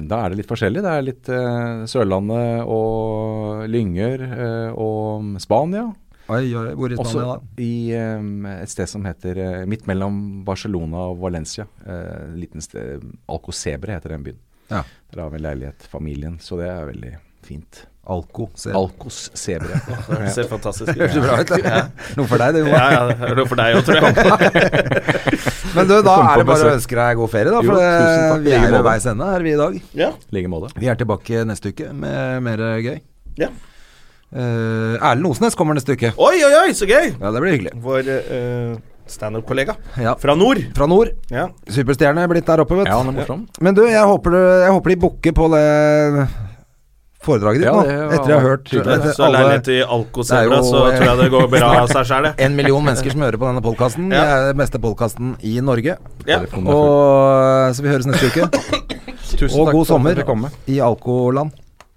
[0.09, 0.83] da er det litt forskjellig.
[0.85, 5.89] Det er litt eh, Sørlandet og Lyngør eh, og Spania.
[6.29, 7.63] Oi, oi, hvor i Også Spania da?
[7.65, 7.73] i
[8.21, 11.65] um, et sted som heter uh, midt mellom Barcelona og Valencia.
[11.87, 14.43] Uh, liten sted, Alcocebre heter den byen.
[14.69, 14.83] Ja.
[15.15, 17.15] Der har vi leilighet, familien, så det er veldig
[17.49, 17.87] fint.
[18.09, 18.49] Alco.
[18.55, 18.73] Se.
[18.73, 19.81] Alcos Sebre.
[20.09, 21.01] Det ser fantastisk ut.
[21.01, 21.97] Høres så bra ut.
[22.17, 22.63] Noe for deg, det.
[22.65, 22.95] Johan.
[22.95, 24.13] ja, det er noe for deg òg, tror jeg.
[25.77, 27.61] Men du, da er det bare å ønske deg god ferie, da.
[27.61, 28.45] For jo, tusen takk.
[28.47, 29.81] vi er ved veis ende her, vi i dag.
[30.01, 30.11] Ja.
[30.37, 30.73] Like måte.
[30.81, 32.97] Vi er tilbake neste uke med mer gøy.
[33.45, 33.53] Ja.
[34.29, 36.11] Eh, Erlend Osnes kommer neste uke.
[36.21, 37.15] Oi, oi, oi, så gøy!
[37.17, 37.73] Ja, det blir hyggelig.
[37.81, 38.75] Vår uh,
[39.09, 40.13] standup-kollega Ja.
[40.21, 40.61] fra nord.
[40.77, 41.15] Fra nord.
[41.33, 41.47] Ja.
[41.73, 43.47] Superstjerne blitt der oppe, vet Ja, han er morsom.
[43.65, 45.65] Men du, jeg håper, du, jeg håper de booker på det
[47.25, 48.11] foredraget ditt Ja, nå.
[48.15, 51.31] Etter jeg har hørt etter Så alle- leilighet i Alcosebra, er så tror jeg det
[51.35, 52.35] går bra av seg sjæl, det.
[52.47, 54.11] en million mennesker som hører på denne podkasten.
[54.13, 54.21] Ja.
[54.21, 55.97] Det er den beste podkasten i Norge.
[56.29, 56.39] Ja.
[56.45, 56.47] Er.
[56.69, 58.47] Og, så vi høres neste uke.
[59.39, 60.21] Tusen Og takk god sommer
[60.69, 61.57] i Alkoland.